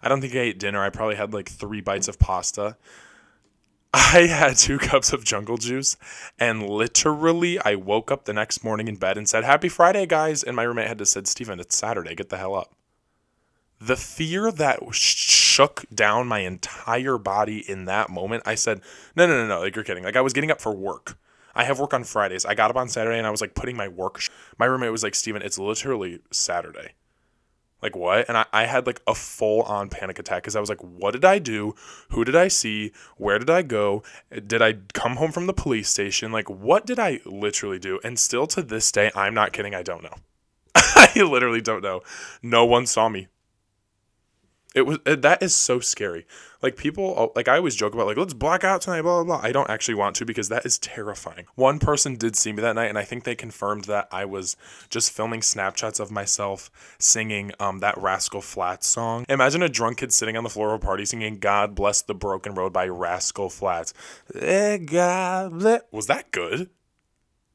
I 0.01 0.09
don't 0.09 0.21
think 0.21 0.35
I 0.35 0.39
ate 0.39 0.59
dinner. 0.59 0.81
I 0.81 0.89
probably 0.89 1.15
had 1.15 1.33
like 1.33 1.49
three 1.49 1.81
bites 1.81 2.07
of 2.07 2.19
pasta. 2.19 2.77
I 3.93 4.27
had 4.27 4.57
two 4.57 4.77
cups 4.77 5.13
of 5.13 5.23
jungle 5.23 5.57
juice, 5.57 5.97
and 6.39 6.69
literally, 6.69 7.59
I 7.59 7.73
woke 7.75 8.11
up 8.11 8.25
the 8.25 8.33
next 8.33 8.63
morning 8.63 8.87
in 8.87 8.97
bed 8.97 9.17
and 9.17 9.27
said, 9.27 9.43
Happy 9.43 9.67
Friday, 9.67 10.05
guys. 10.05 10.43
And 10.43 10.55
my 10.55 10.63
roommate 10.63 10.87
had 10.87 10.99
to 10.99 11.05
said, 11.05 11.27
Steven, 11.27 11.59
it's 11.59 11.75
Saturday. 11.75 12.13
Get 12.13 12.29
the 12.29 12.37
hell 12.37 12.53
up. 12.53 12.73
The 13.81 13.95
fear 13.95 14.51
that 14.51 14.79
shook 14.93 15.85
down 15.93 16.27
my 16.27 16.39
entire 16.39 17.17
body 17.17 17.67
in 17.67 17.85
that 17.85 18.09
moment, 18.09 18.43
I 18.45 18.55
said, 18.55 18.81
No, 19.15 19.25
no, 19.25 19.35
no, 19.37 19.47
no. 19.47 19.59
Like, 19.61 19.75
you're 19.75 19.85
kidding. 19.85 20.03
Like, 20.03 20.15
I 20.15 20.21
was 20.21 20.33
getting 20.33 20.51
up 20.51 20.61
for 20.61 20.75
work. 20.75 21.17
I 21.55 21.63
have 21.63 21.79
work 21.79 21.93
on 21.93 22.03
Fridays. 22.03 22.45
I 22.45 22.53
got 22.53 22.69
up 22.69 22.77
on 22.77 22.89
Saturday 22.89 23.17
and 23.17 23.25
I 23.25 23.31
was 23.31 23.41
like 23.41 23.55
putting 23.55 23.75
my 23.75 23.87
work. 23.87 24.21
My 24.57 24.65
roommate 24.65 24.91
was 24.91 25.03
like, 25.03 25.15
Steven, 25.15 25.41
it's 25.41 25.57
literally 25.57 26.19
Saturday. 26.31 26.93
Like 27.81 27.95
what? 27.95 28.27
And 28.27 28.37
I, 28.37 28.45
I 28.51 28.65
had 28.65 28.85
like 28.85 29.01
a 29.07 29.15
full 29.15 29.61
on 29.63 29.89
panic 29.89 30.19
attack 30.19 30.43
because 30.43 30.55
I 30.55 30.59
was 30.59 30.69
like, 30.69 30.81
what 30.81 31.11
did 31.11 31.25
I 31.25 31.39
do? 31.39 31.75
Who 32.09 32.25
did 32.25 32.35
I 32.35 32.47
see? 32.47 32.91
Where 33.17 33.39
did 33.39 33.49
I 33.49 33.61
go? 33.61 34.03
Did 34.45 34.61
I 34.61 34.75
come 34.93 35.15
home 35.15 35.31
from 35.31 35.47
the 35.47 35.53
police 35.53 35.89
station? 35.89 36.31
Like, 36.31 36.49
what 36.49 36.85
did 36.85 36.99
I 36.99 37.19
literally 37.25 37.79
do? 37.79 37.99
And 38.03 38.19
still 38.19 38.47
to 38.47 38.61
this 38.61 38.91
day, 38.91 39.11
I'm 39.15 39.33
not 39.33 39.53
kidding, 39.53 39.73
I 39.73 39.83
don't 39.83 40.03
know. 40.03 40.15
I 40.75 41.11
literally 41.15 41.61
don't 41.61 41.83
know. 41.83 42.01
No 42.41 42.65
one 42.65 42.85
saw 42.85 43.09
me. 43.09 43.27
It 44.75 44.83
was 44.83 44.99
that 45.05 45.41
is 45.41 45.55
so 45.55 45.79
scary. 45.79 46.27
Like 46.61 46.75
people, 46.75 47.31
like 47.35 47.47
I 47.47 47.57
always 47.57 47.75
joke 47.75 47.93
about, 47.93 48.05
like 48.05 48.17
let's 48.17 48.33
black 48.33 48.63
out 48.63 48.81
tonight, 48.81 49.01
blah 49.01 49.23
blah 49.23 49.37
blah. 49.37 49.47
I 49.47 49.51
don't 49.51 49.69
actually 49.69 49.95
want 49.95 50.15
to 50.17 50.25
because 50.25 50.49
that 50.49 50.65
is 50.65 50.77
terrifying. 50.77 51.45
One 51.55 51.79
person 51.79 52.15
did 52.15 52.35
see 52.35 52.51
me 52.51 52.61
that 52.61 52.75
night, 52.75 52.89
and 52.89 52.97
I 52.97 53.03
think 53.03 53.23
they 53.23 53.35
confirmed 53.35 53.85
that 53.85 54.07
I 54.11 54.25
was 54.25 54.57
just 54.89 55.11
filming 55.11 55.39
Snapchats 55.39 55.99
of 55.99 56.11
myself 56.11 56.69
singing 56.99 57.51
um 57.59 57.79
that 57.79 57.97
Rascal 57.97 58.41
Flatts 58.41 58.87
song. 58.87 59.25
Imagine 59.27 59.63
a 59.63 59.69
drunk 59.69 59.97
kid 59.97 60.13
sitting 60.13 60.37
on 60.37 60.43
the 60.43 60.49
floor 60.49 60.73
of 60.73 60.83
a 60.83 60.85
party 60.85 61.05
singing 61.05 61.39
"God 61.39 61.73
Bless 61.73 62.01
the 62.01 62.13
Broken 62.13 62.53
Road" 62.53 62.71
by 62.71 62.87
Rascal 62.87 63.49
Flatts. 63.49 63.93
Eh, 64.35 64.77
God 64.77 65.57
bless. 65.57 65.81
Was 65.91 66.07
that 66.07 66.31
good? 66.31 66.69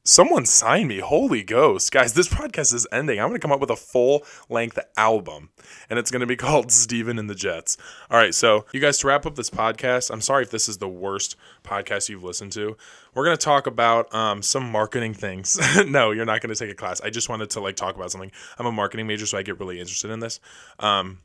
Someone 0.07 0.45
sign 0.45 0.87
me. 0.87 0.99
Holy 0.99 1.41
ghost. 1.41 1.91
Guys, 1.91 2.13
this 2.13 2.27
podcast 2.27 2.75
is 2.75 2.85
ending. 2.91 3.19
I'm 3.19 3.29
going 3.29 3.39
to 3.39 3.41
come 3.41 3.51
up 3.51 3.59
with 3.59 3.71
a 3.71 3.75
full 3.75 4.23
length 4.49 4.77
album, 4.95 5.49
and 5.89 5.97
it's 5.97 6.11
going 6.11 6.19
to 6.19 6.27
be 6.27 6.35
called 6.35 6.71
Steven 6.71 7.17
and 7.17 7.27
the 7.27 7.33
Jets. 7.33 7.75
All 8.11 8.17
right, 8.19 8.33
so 8.33 8.67
you 8.71 8.79
guys, 8.79 8.99
to 8.99 9.07
wrap 9.07 9.25
up 9.25 9.33
this 9.33 9.49
podcast, 9.49 10.11
I'm 10.11 10.21
sorry 10.21 10.43
if 10.43 10.51
this 10.51 10.69
is 10.69 10.77
the 10.77 10.87
worst 10.87 11.35
podcast 11.63 12.07
you've 12.07 12.23
listened 12.23 12.51
to. 12.51 12.77
We're 13.15 13.25
going 13.25 13.35
to 13.35 13.43
talk 13.43 13.65
about 13.65 14.13
um, 14.13 14.43
some 14.43 14.71
marketing 14.71 15.15
things. 15.15 15.59
no, 15.87 16.11
you're 16.11 16.23
not 16.23 16.39
going 16.39 16.53
to 16.53 16.59
take 16.59 16.71
a 16.71 16.75
class. 16.75 17.01
I 17.01 17.09
just 17.09 17.27
wanted 17.27 17.49
to 17.49 17.59
like 17.59 17.75
talk 17.75 17.95
about 17.95 18.11
something. 18.11 18.31
I'm 18.59 18.67
a 18.67 18.71
marketing 18.71 19.07
major, 19.07 19.25
so 19.25 19.39
I 19.39 19.41
get 19.41 19.59
really 19.59 19.79
interested 19.79 20.11
in 20.11 20.19
this. 20.19 20.39
Um, 20.77 21.17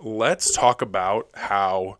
let's 0.00 0.52
talk 0.52 0.82
about 0.82 1.30
how 1.32 1.96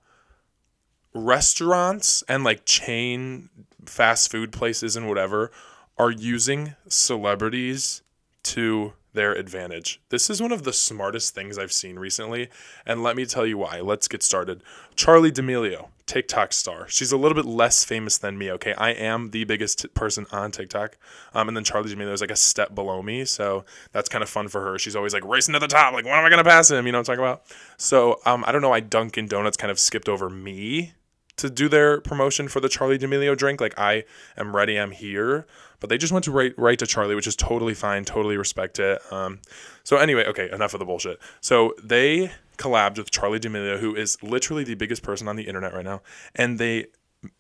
restaurants 1.15 2.23
and 2.29 2.45
like 2.45 2.65
chain 2.65 3.49
fast 3.87 4.31
food 4.31 4.53
places 4.53 4.97
and 4.97 5.09
whatever 5.09 5.51
are 5.97 6.11
using 6.11 6.75
celebrities 6.89 8.03
to 8.43 8.93
their 9.13 9.33
advantage. 9.33 10.01
This 10.09 10.29
is 10.29 10.43
one 10.43 10.51
of 10.51 10.65
the 10.65 10.73
smartest 10.73 11.35
things 11.37 11.57
I've 11.57 11.73
seen 11.73 12.01
recently, 12.01 12.49
and 12.85 13.01
let 13.03 13.15
me 13.15 13.25
tell 13.25 13.47
you 13.47 13.57
why. 13.59 13.81
Let's 13.81 14.09
get 14.09 14.25
started. 14.25 14.61
Charlie 14.97 15.31
D'Amelio, 15.31 15.89
TikTok 16.05 16.53
star. 16.53 16.89
She's 16.89 17.13
a 17.13 17.17
little 17.17 17.37
bit 17.37 17.45
less 17.45 17.85
famous 17.85 18.19
than 18.19 18.37
me, 18.37 18.51
okay? 18.51 18.75
I 18.75 18.91
am 18.91 19.31
the 19.31 19.45
biggest 19.45 19.87
person 19.95 20.27
on 20.33 20.51
TikTok. 20.51 20.99
Um, 21.33 21.47
and 21.47 21.57
then 21.57 21.63
Charlie 21.63 21.95
D'Amelio 21.95 22.13
is 22.13 22.21
like 22.21 22.33
a 22.33 22.37
step 22.37 22.75
below 22.75 23.03
me, 23.03 23.25
so 23.25 23.65
that's 23.93 24.09
kind 24.09 24.23
of 24.23 24.29
fun 24.29 24.49
for 24.49 24.61
her. 24.63 24.81
She's 24.81 24.97
always 24.97 25.15
like 25.15 25.25
racing 25.25 25.55
to 25.55 25.61
the 25.61 25.69
top, 25.69 25.95
like, 25.95 26.05
when 26.05 26.15
am 26.15 26.25
I 26.25 26.29
to 26.29 26.43
pass 26.43 26.73
him? 26.73 26.85
You 26.85 26.91
know 26.91 26.99
what 26.99 27.09
I'm 27.09 27.17
talking 27.17 27.25
about? 27.25 27.45
So 27.77 28.21
um, 28.27 28.45
I 28.49 28.53
don't 28.53 28.63
know 28.63 28.71
why 28.71 28.81
Dunkin' 28.81 29.29
Donuts 29.29 29.57
kind 29.57 29.71
of 29.71 29.79
skipped 29.79 30.09
over 30.09 30.29
me 30.29 30.95
to 31.37 31.51
do 31.51 31.69
their 31.69 32.01
promotion 32.01 32.49
for 32.49 32.61
the 32.61 32.69
Charlie 32.69 32.99
D'Amelio 32.99 33.37
drink. 33.37 33.61
Like 33.61 33.79
I 33.79 34.05
am 34.37 34.55
ready, 34.55 34.79
I'm 34.79 34.93
here. 34.93 35.47
But 35.81 35.91
they 35.91 35.99
just 35.99 36.13
went 36.13 36.25
to 36.25 36.31
right 36.31 36.55
right 36.57 36.79
to 36.79 36.87
Charlie, 36.87 37.15
which 37.15 37.27
is 37.27 37.37
totally 37.37 37.75
fine, 37.75 38.05
totally 38.05 38.37
respect 38.37 38.79
it. 38.79 39.01
Um, 39.13 39.41
so 39.83 39.97
anyway, 39.97 40.25
okay, 40.27 40.51
enough 40.51 40.75
of 40.75 40.81
the 40.81 40.87
bullshit. 40.87 41.19
So 41.41 41.75
they 41.83 42.33
collabed 42.57 42.97
with 42.97 43.11
Charlie 43.11 43.39
D'Amelio, 43.39 43.79
who 43.79 43.95
is 43.95 44.23
literally 44.23 44.65
the 44.65 44.75
biggest 44.75 45.03
person 45.03 45.29
on 45.29 45.37
the 45.37 45.43
internet 45.45 45.75
right 45.75 45.85
now, 45.85 46.03
and 46.35 46.59
they 46.59 46.87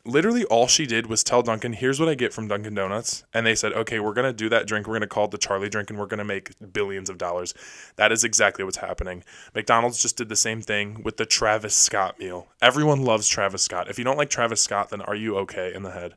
literally 0.04 0.44
all 0.44 0.66
she 0.66 0.86
did 0.86 1.06
was 1.06 1.24
tell 1.24 1.42
Dunkin', 1.42 1.74
here's 1.74 2.00
what 2.00 2.08
I 2.08 2.14
get 2.14 2.32
from 2.32 2.48
Dunkin' 2.48 2.74
Donuts. 2.74 3.24
And 3.32 3.46
they 3.46 3.54
said, 3.54 3.72
okay, 3.72 4.00
we're 4.00 4.12
going 4.12 4.26
to 4.26 4.32
do 4.32 4.48
that 4.48 4.66
drink. 4.66 4.86
We're 4.86 4.92
going 4.92 5.02
to 5.02 5.06
call 5.06 5.26
it 5.26 5.30
the 5.30 5.38
Charlie 5.38 5.68
drink 5.68 5.90
and 5.90 5.98
we're 5.98 6.06
going 6.06 6.18
to 6.18 6.24
make 6.24 6.50
billions 6.72 7.10
of 7.10 7.18
dollars. 7.18 7.54
That 7.96 8.12
is 8.12 8.24
exactly 8.24 8.64
what's 8.64 8.78
happening. 8.78 9.24
McDonald's 9.54 10.00
just 10.00 10.16
did 10.16 10.28
the 10.28 10.36
same 10.36 10.60
thing 10.60 11.02
with 11.02 11.16
the 11.16 11.26
Travis 11.26 11.74
Scott 11.74 12.18
meal. 12.18 12.48
Everyone 12.62 13.02
loves 13.02 13.28
Travis 13.28 13.62
Scott. 13.62 13.88
If 13.88 13.98
you 13.98 14.04
don't 14.04 14.18
like 14.18 14.30
Travis 14.30 14.60
Scott, 14.60 14.90
then 14.90 15.00
are 15.02 15.14
you 15.14 15.36
okay 15.38 15.72
in 15.74 15.82
the 15.82 15.92
head? 15.92 16.14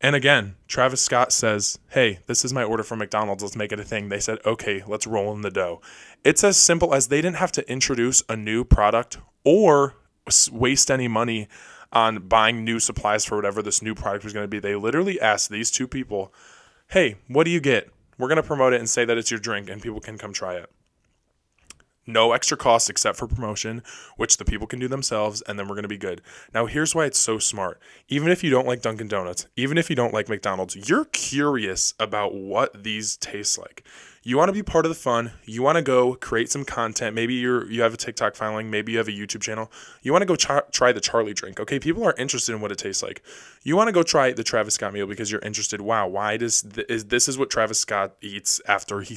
And 0.00 0.14
again, 0.14 0.56
Travis 0.68 1.00
Scott 1.00 1.32
says, 1.32 1.78
Hey, 1.88 2.20
this 2.26 2.44
is 2.44 2.52
my 2.52 2.62
order 2.62 2.82
from 2.82 2.98
McDonald's. 2.98 3.42
Let's 3.42 3.56
make 3.56 3.72
it 3.72 3.80
a 3.80 3.84
thing. 3.84 4.08
They 4.08 4.20
said, 4.20 4.38
Okay, 4.44 4.82
let's 4.86 5.06
roll 5.06 5.32
in 5.32 5.40
the 5.40 5.50
dough. 5.50 5.80
It's 6.22 6.44
as 6.44 6.56
simple 6.56 6.94
as 6.94 7.08
they 7.08 7.22
didn't 7.22 7.36
have 7.36 7.52
to 7.52 7.70
introduce 7.70 8.22
a 8.28 8.36
new 8.36 8.62
product 8.62 9.18
or 9.44 9.94
waste 10.50 10.90
any 10.90 11.08
money 11.08 11.48
on 11.92 12.28
buying 12.28 12.64
new 12.64 12.78
supplies 12.78 13.24
for 13.24 13.36
whatever 13.36 13.62
this 13.62 13.82
new 13.82 13.94
product 13.94 14.24
was 14.24 14.32
going 14.32 14.44
to 14.44 14.48
be. 14.48 14.58
They 14.58 14.74
literally 14.74 15.20
asked 15.20 15.50
these 15.50 15.70
two 15.70 15.88
people, 15.88 16.32
Hey, 16.88 17.16
what 17.28 17.44
do 17.44 17.50
you 17.50 17.60
get? 17.60 17.90
We're 18.18 18.28
going 18.28 18.36
to 18.36 18.42
promote 18.42 18.72
it 18.72 18.80
and 18.80 18.88
say 18.88 19.04
that 19.04 19.18
it's 19.18 19.30
your 19.30 19.40
drink 19.40 19.68
and 19.68 19.82
people 19.82 20.00
can 20.00 20.18
come 20.18 20.32
try 20.32 20.54
it 20.54 20.70
no 22.06 22.32
extra 22.32 22.56
cost 22.56 22.88
except 22.88 23.18
for 23.18 23.26
promotion, 23.26 23.82
which 24.16 24.36
the 24.36 24.44
people 24.44 24.66
can 24.66 24.78
do 24.78 24.88
themselves, 24.88 25.42
and 25.42 25.58
then 25.58 25.66
we're 25.66 25.74
going 25.74 25.82
to 25.82 25.88
be 25.88 25.98
good. 25.98 26.22
Now, 26.54 26.66
here's 26.66 26.94
why 26.94 27.06
it's 27.06 27.18
so 27.18 27.38
smart. 27.38 27.80
Even 28.08 28.30
if 28.30 28.44
you 28.44 28.50
don't 28.50 28.66
like 28.66 28.82
Dunkin' 28.82 29.08
Donuts, 29.08 29.46
even 29.56 29.76
if 29.76 29.90
you 29.90 29.96
don't 29.96 30.14
like 30.14 30.28
McDonald's, 30.28 30.88
you're 30.88 31.06
curious 31.06 31.94
about 31.98 32.34
what 32.34 32.84
these 32.84 33.16
taste 33.16 33.58
like. 33.58 33.84
You 34.26 34.36
want 34.36 34.48
to 34.48 34.52
be 34.52 34.64
part 34.64 34.84
of 34.84 34.88
the 34.88 34.96
fun. 34.96 35.30
You 35.44 35.62
want 35.62 35.76
to 35.76 35.82
go 35.82 36.16
create 36.16 36.50
some 36.50 36.64
content. 36.64 37.14
Maybe 37.14 37.34
you're 37.34 37.70
you 37.70 37.82
have 37.82 37.94
a 37.94 37.96
TikTok 37.96 38.34
following. 38.34 38.68
Maybe 38.68 38.90
you 38.90 38.98
have 38.98 39.06
a 39.06 39.12
YouTube 39.12 39.40
channel. 39.40 39.70
You 40.02 40.10
want 40.10 40.22
to 40.22 40.26
go 40.26 40.34
try 40.34 40.90
the 40.90 41.00
Charlie 41.00 41.32
drink. 41.32 41.60
Okay, 41.60 41.78
people 41.78 42.02
are 42.02 42.12
interested 42.18 42.52
in 42.52 42.60
what 42.60 42.72
it 42.72 42.78
tastes 42.78 43.04
like. 43.04 43.22
You 43.62 43.76
want 43.76 43.86
to 43.86 43.92
go 43.92 44.02
try 44.02 44.32
the 44.32 44.42
Travis 44.42 44.74
Scott 44.74 44.92
meal 44.92 45.06
because 45.06 45.30
you're 45.30 45.42
interested. 45.42 45.80
Wow, 45.80 46.08
why 46.08 46.38
does 46.38 46.62
th- 46.62 46.88
is 46.88 47.04
this 47.04 47.28
is 47.28 47.38
what 47.38 47.50
Travis 47.50 47.78
Scott 47.78 48.16
eats 48.20 48.60
after 48.66 49.02
he 49.02 49.16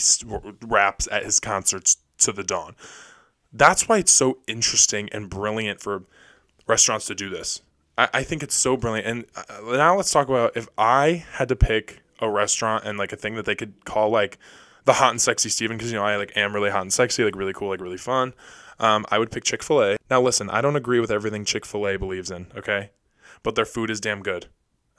raps 0.62 1.08
at 1.12 1.26
his 1.26 1.39
concerts 1.39 1.98
to 2.19 2.32
the 2.32 2.43
dawn. 2.43 2.76
That's 3.52 3.89
why 3.89 3.98
it's 3.98 4.13
so 4.13 4.38
interesting 4.45 5.10
and 5.12 5.28
brilliant 5.28 5.82
for 5.82 6.04
restaurants 6.67 7.08
to 7.08 7.15
do 7.15 7.32
this. 7.32 7.63
I, 7.98 8.10
I 8.13 8.24
think 8.24 8.43
it's 8.43 8.54
so 8.54 8.78
brilliant. 8.78 9.08
And 9.08 9.26
uh, 9.36 9.76
now 9.76 9.95
let's 9.98 10.12
talk 10.12 10.30
about 10.30 10.56
if 10.56 10.69
I 10.78 11.26
had 11.32 11.50
to 11.50 11.56
pick 11.56 12.04
a 12.19 12.30
restaurant 12.30 12.84
and 12.86 13.00
like 13.00 13.12
a 13.12 13.15
thing 13.15 13.34
that 13.38 13.45
they 13.45 13.56
could 13.56 13.86
call 13.86 14.12
like 14.12 14.38
the 14.89 14.93
hot 14.93 15.12
and 15.12 15.21
sexy 15.21 15.49
Steven, 15.49 15.78
because 15.78 15.91
you 15.91 15.99
know 15.99 16.04
I 16.04 16.15
like 16.15 16.36
am 16.36 16.52
really 16.52 16.71
hot 16.71 16.82
and 16.82 16.91
sexy, 16.91 17.23
like 17.23 17.36
really 17.36 17.54
cool, 17.54 17.69
like 17.69 17.80
really 17.80 17.95
fun. 17.95 18.34
Um, 18.80 19.06
I 19.12 19.19
would 19.19 19.30
pick 19.30 19.43
Chick 19.43 19.62
Fil 19.62 19.84
A. 19.84 19.97
Now 20.10 20.19
listen, 20.19 20.49
I 20.49 20.62
don't 20.62 20.75
agree 20.75 20.99
with 20.99 21.12
everything 21.12 21.45
Chick 21.45 21.63
Fil 21.63 21.88
A 21.88 21.95
believes 21.95 22.32
in, 22.32 22.47
okay, 22.58 22.89
but 23.43 23.54
their 23.54 23.65
food 23.65 23.91
is 23.91 24.02
damn 24.02 24.23
good. 24.23 24.47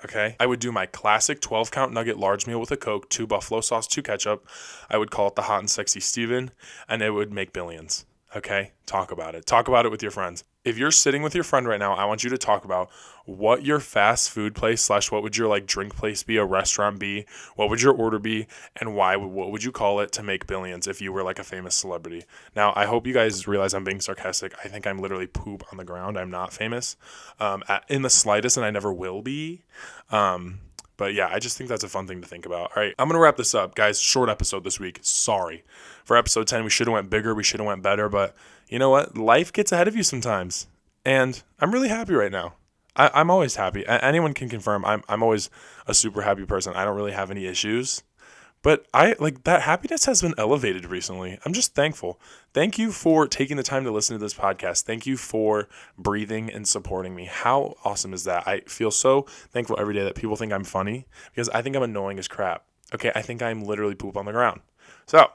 Okay. 0.05 0.37
I 0.39 0.47
would 0.47 0.61
do 0.61 0.71
my 0.71 0.87
classic 0.87 1.41
12 1.41 1.73
count 1.73 1.93
nugget 1.93 2.17
large 2.17 2.47
meal 2.47 2.61
with 2.61 2.71
a 2.71 2.77
Coke, 2.77 3.11
two 3.11 3.27
buffalo 3.27 3.61
sauce, 3.61 3.87
two 3.87 4.01
ketchup. 4.01 4.49
I 4.89 4.97
would 4.97 5.11
call 5.11 5.27
it 5.27 5.35
the 5.35 5.43
hot 5.43 5.59
and 5.59 5.69
sexy 5.69 6.01
Steven, 6.01 6.53
and 6.89 7.03
it 7.03 7.11
would 7.11 7.33
make 7.33 7.53
billions. 7.53 8.07
Okay. 8.35 8.71
Talk 8.87 9.11
about 9.11 9.35
it. 9.35 9.45
Talk 9.45 9.69
about 9.69 9.85
it 9.85 9.91
with 9.91 10.03
your 10.03 10.13
friends 10.13 10.45
if 10.65 10.77
you're 10.77 10.91
sitting 10.91 11.23
with 11.23 11.35
your 11.35 11.45
friend 11.45 11.67
right 11.67 11.79
now, 11.79 11.95
I 11.95 12.05
want 12.05 12.23
you 12.23 12.31
to 12.31 12.39
talk 12.39 12.65
about 12.65 12.91
what 13.31 13.65
your 13.65 13.79
fast 13.79 14.29
food 14.31 14.57
place 14.57 14.83
slash 14.83 15.13
what 15.13 15.23
would 15.23 15.37
your 15.37 15.47
like 15.47 15.65
drink 15.65 15.95
place 15.95 16.23
be, 16.25 16.37
a 16.37 16.45
restaurant 16.45 16.99
be, 16.99 17.27
what 17.55 17.71
would 17.71 17.81
your 17.81 17.95
order 17.95 18.19
be, 18.19 18.49
and 18.77 18.95
why? 18.97 19.15
What 19.15 19.53
would 19.53 19.63
you 19.63 19.71
call 19.71 20.01
it 20.01 20.11
to 20.13 20.23
make 20.23 20.49
billions 20.49 20.89
if 20.89 21.01
you 21.01 21.13
were 21.13 21.23
like 21.23 21.39
a 21.39 21.45
famous 21.45 21.77
celebrity? 21.77 22.25
Now, 22.57 22.73
I 22.75 22.87
hope 22.87 23.07
you 23.07 23.15
guys 23.15 23.47
realize 23.47 23.73
I'm 23.73 23.85
being 23.85 24.01
sarcastic. 24.01 24.53
I 24.65 24.69
think 24.69 24.87
I'm 24.87 24.99
literally 24.99 25.29
poop 25.29 25.65
on 25.71 25.79
the 25.79 25.85
ground. 25.85 26.19
I'm 26.19 26.31
not 26.31 26.53
famous, 26.53 26.97
um, 27.39 27.63
at, 27.69 27.85
in 27.89 28.03
the 28.03 28.11
slightest, 28.11 28.57
and 28.57 28.67
I 28.67 28.71
never 28.71 28.93
will 28.93 29.23
be. 29.23 29.63
Um, 30.11 30.61
but 30.97 31.15
yeah, 31.15 31.29
I 31.31 31.39
just 31.39 31.57
think 31.57 31.71
that's 31.71 31.85
a 31.85 31.89
fun 31.89 32.09
thing 32.09 32.21
to 32.21 32.27
think 32.27 32.47
about. 32.47 32.73
All 32.77 32.83
right, 32.83 32.95
I'm 32.99 33.09
gonna 33.09 33.21
wrap 33.21 33.37
this 33.37 33.55
up, 33.55 33.77
guys. 33.77 34.01
Short 34.01 34.29
episode 34.29 34.65
this 34.65 34.81
week. 34.81 34.99
Sorry 35.03 35.63
for 36.05 36.17
episode 36.17 36.49
10. 36.49 36.65
We 36.65 36.71
should 36.71 36.89
have 36.89 36.95
went 36.95 37.11
bigger. 37.11 37.35
We 37.35 37.45
should 37.45 37.61
have 37.61 37.67
went 37.67 37.83
better. 37.83 38.09
But 38.09 38.35
you 38.69 38.79
know 38.81 38.91
what? 38.91 39.17
Life 39.17 39.53
gets 39.53 39.71
ahead 39.71 39.89
of 39.89 39.95
you 39.95 40.03
sometimes, 40.03 40.67
and 41.05 41.43
I'm 41.61 41.71
really 41.73 41.89
happy 41.89 42.15
right 42.15 42.33
now. 42.33 42.55
I, 43.09 43.21
am 43.21 43.31
always 43.31 43.57
happy. 43.57 43.87
anyone 43.87 44.35
can 44.35 44.49
confirm. 44.49 44.85
I'm 44.85 45.03
I'm 45.09 45.23
always 45.23 45.51
a 45.87 45.95
super 45.95 46.23
happy 46.23 46.45
person. 46.45 46.75
I 46.75 46.85
don't 46.85 46.97
really 46.97 47.13
have 47.13 47.31
any 47.31 47.47
issues. 47.47 48.03
But 48.63 48.87
I 48.93 49.17
like 49.19 49.45
that 49.45 49.63
happiness 49.63 50.05
has 50.05 50.21
been 50.21 50.35
elevated 50.37 50.85
recently. 50.85 51.39
I'm 51.45 51.55
just 51.55 51.75
thankful. 51.75 52.21
Thank 52.53 52.79
you 52.79 52.93
for 52.93 53.27
taking 53.27 53.57
the 53.57 53.63
time 53.63 53.85
to 53.85 53.91
listen 53.91 54.15
to 54.15 54.23
this 54.23 54.35
podcast. 54.35 54.83
Thank 54.83 55.07
you 55.07 55.17
for 55.17 55.69
breathing 55.97 56.51
and 56.53 56.69
supporting 56.69 57.15
me. 57.15 57.25
How 57.25 57.77
awesome 57.85 58.13
is 58.13 58.25
that? 58.25 58.47
I 58.47 58.61
feel 58.61 58.91
so 58.91 59.23
thankful 59.51 59.81
every 59.81 59.95
day 59.95 60.05
that 60.05 60.15
people 60.15 60.37
think 60.37 60.53
I'm 60.53 60.65
funny 60.65 61.07
because 61.31 61.49
I 61.51 61.63
think 61.63 61.75
I'm 61.75 61.83
annoying 61.83 62.19
as 62.19 62.29
crap. 62.29 62.65
Okay, 62.95 63.13
I 63.15 63.23
think 63.23 63.41
I'm 63.41 63.65
literally 63.65 63.95
poop 63.95 64.17
on 64.17 64.27
the 64.27 64.33
ground. 64.33 64.61
So, 65.07 65.31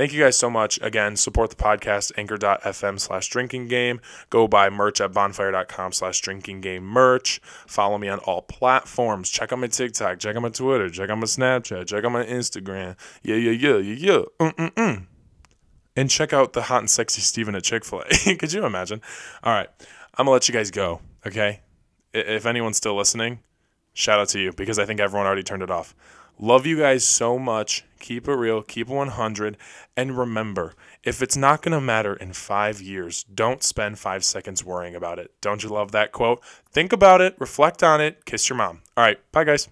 Thank 0.00 0.14
you 0.14 0.20
guys 0.20 0.38
so 0.38 0.48
much. 0.48 0.80
Again, 0.80 1.14
support 1.14 1.50
the 1.50 1.56
podcast, 1.56 2.10
anchor.fm 2.16 2.98
slash 2.98 3.28
drinking 3.28 3.68
game. 3.68 4.00
Go 4.30 4.48
buy 4.48 4.70
merch 4.70 4.98
at 4.98 5.12
bonfire.com 5.12 5.92
slash 5.92 6.22
drinking 6.22 6.62
game 6.62 6.84
merch. 6.84 7.38
Follow 7.66 7.98
me 7.98 8.08
on 8.08 8.18
all 8.20 8.40
platforms. 8.40 9.28
Check 9.28 9.52
out 9.52 9.58
my 9.58 9.66
TikTok, 9.66 10.18
check 10.18 10.34
out 10.36 10.40
my 10.40 10.48
Twitter, 10.48 10.88
check 10.88 11.10
out 11.10 11.18
my 11.18 11.26
Snapchat, 11.26 11.86
check 11.86 12.02
out 12.02 12.12
my 12.12 12.24
Instagram. 12.24 12.96
Yeah, 13.22 13.36
yeah, 13.36 13.50
yeah, 13.50 13.76
yeah, 13.76 13.94
yeah. 13.94 14.22
Mm-mm-mm. 14.40 15.04
And 15.94 16.08
check 16.08 16.32
out 16.32 16.54
the 16.54 16.62
hot 16.62 16.78
and 16.78 16.88
sexy 16.88 17.20
Steven 17.20 17.54
at 17.54 17.64
Chick 17.64 17.84
fil 17.84 18.00
A. 18.00 18.36
Could 18.36 18.54
you 18.54 18.64
imagine? 18.64 19.02
All 19.42 19.52
right. 19.52 19.68
I'm 20.14 20.24
going 20.24 20.28
to 20.28 20.30
let 20.30 20.48
you 20.48 20.54
guys 20.54 20.70
go, 20.70 21.02
okay? 21.26 21.60
If 22.14 22.46
anyone's 22.46 22.78
still 22.78 22.96
listening, 22.96 23.40
shout 23.92 24.18
out 24.18 24.30
to 24.30 24.40
you 24.40 24.52
because 24.54 24.78
I 24.78 24.86
think 24.86 24.98
everyone 24.98 25.26
already 25.26 25.42
turned 25.42 25.62
it 25.62 25.70
off. 25.70 25.94
Love 26.42 26.64
you 26.64 26.78
guys 26.78 27.04
so 27.04 27.38
much. 27.38 27.84
Keep 27.98 28.26
it 28.26 28.32
real, 28.32 28.62
keep 28.62 28.88
it 28.88 28.94
100. 28.94 29.58
And 29.94 30.16
remember, 30.16 30.72
if 31.04 31.20
it's 31.20 31.36
not 31.36 31.60
going 31.60 31.74
to 31.74 31.82
matter 31.82 32.14
in 32.14 32.32
five 32.32 32.80
years, 32.80 33.24
don't 33.24 33.62
spend 33.62 33.98
five 33.98 34.24
seconds 34.24 34.64
worrying 34.64 34.94
about 34.94 35.18
it. 35.18 35.32
Don't 35.42 35.62
you 35.62 35.68
love 35.68 35.92
that 35.92 36.12
quote? 36.12 36.42
Think 36.72 36.94
about 36.94 37.20
it, 37.20 37.36
reflect 37.38 37.82
on 37.82 38.00
it, 38.00 38.24
kiss 38.24 38.48
your 38.48 38.56
mom. 38.56 38.80
All 38.96 39.04
right, 39.04 39.18
bye, 39.32 39.44
guys. 39.44 39.68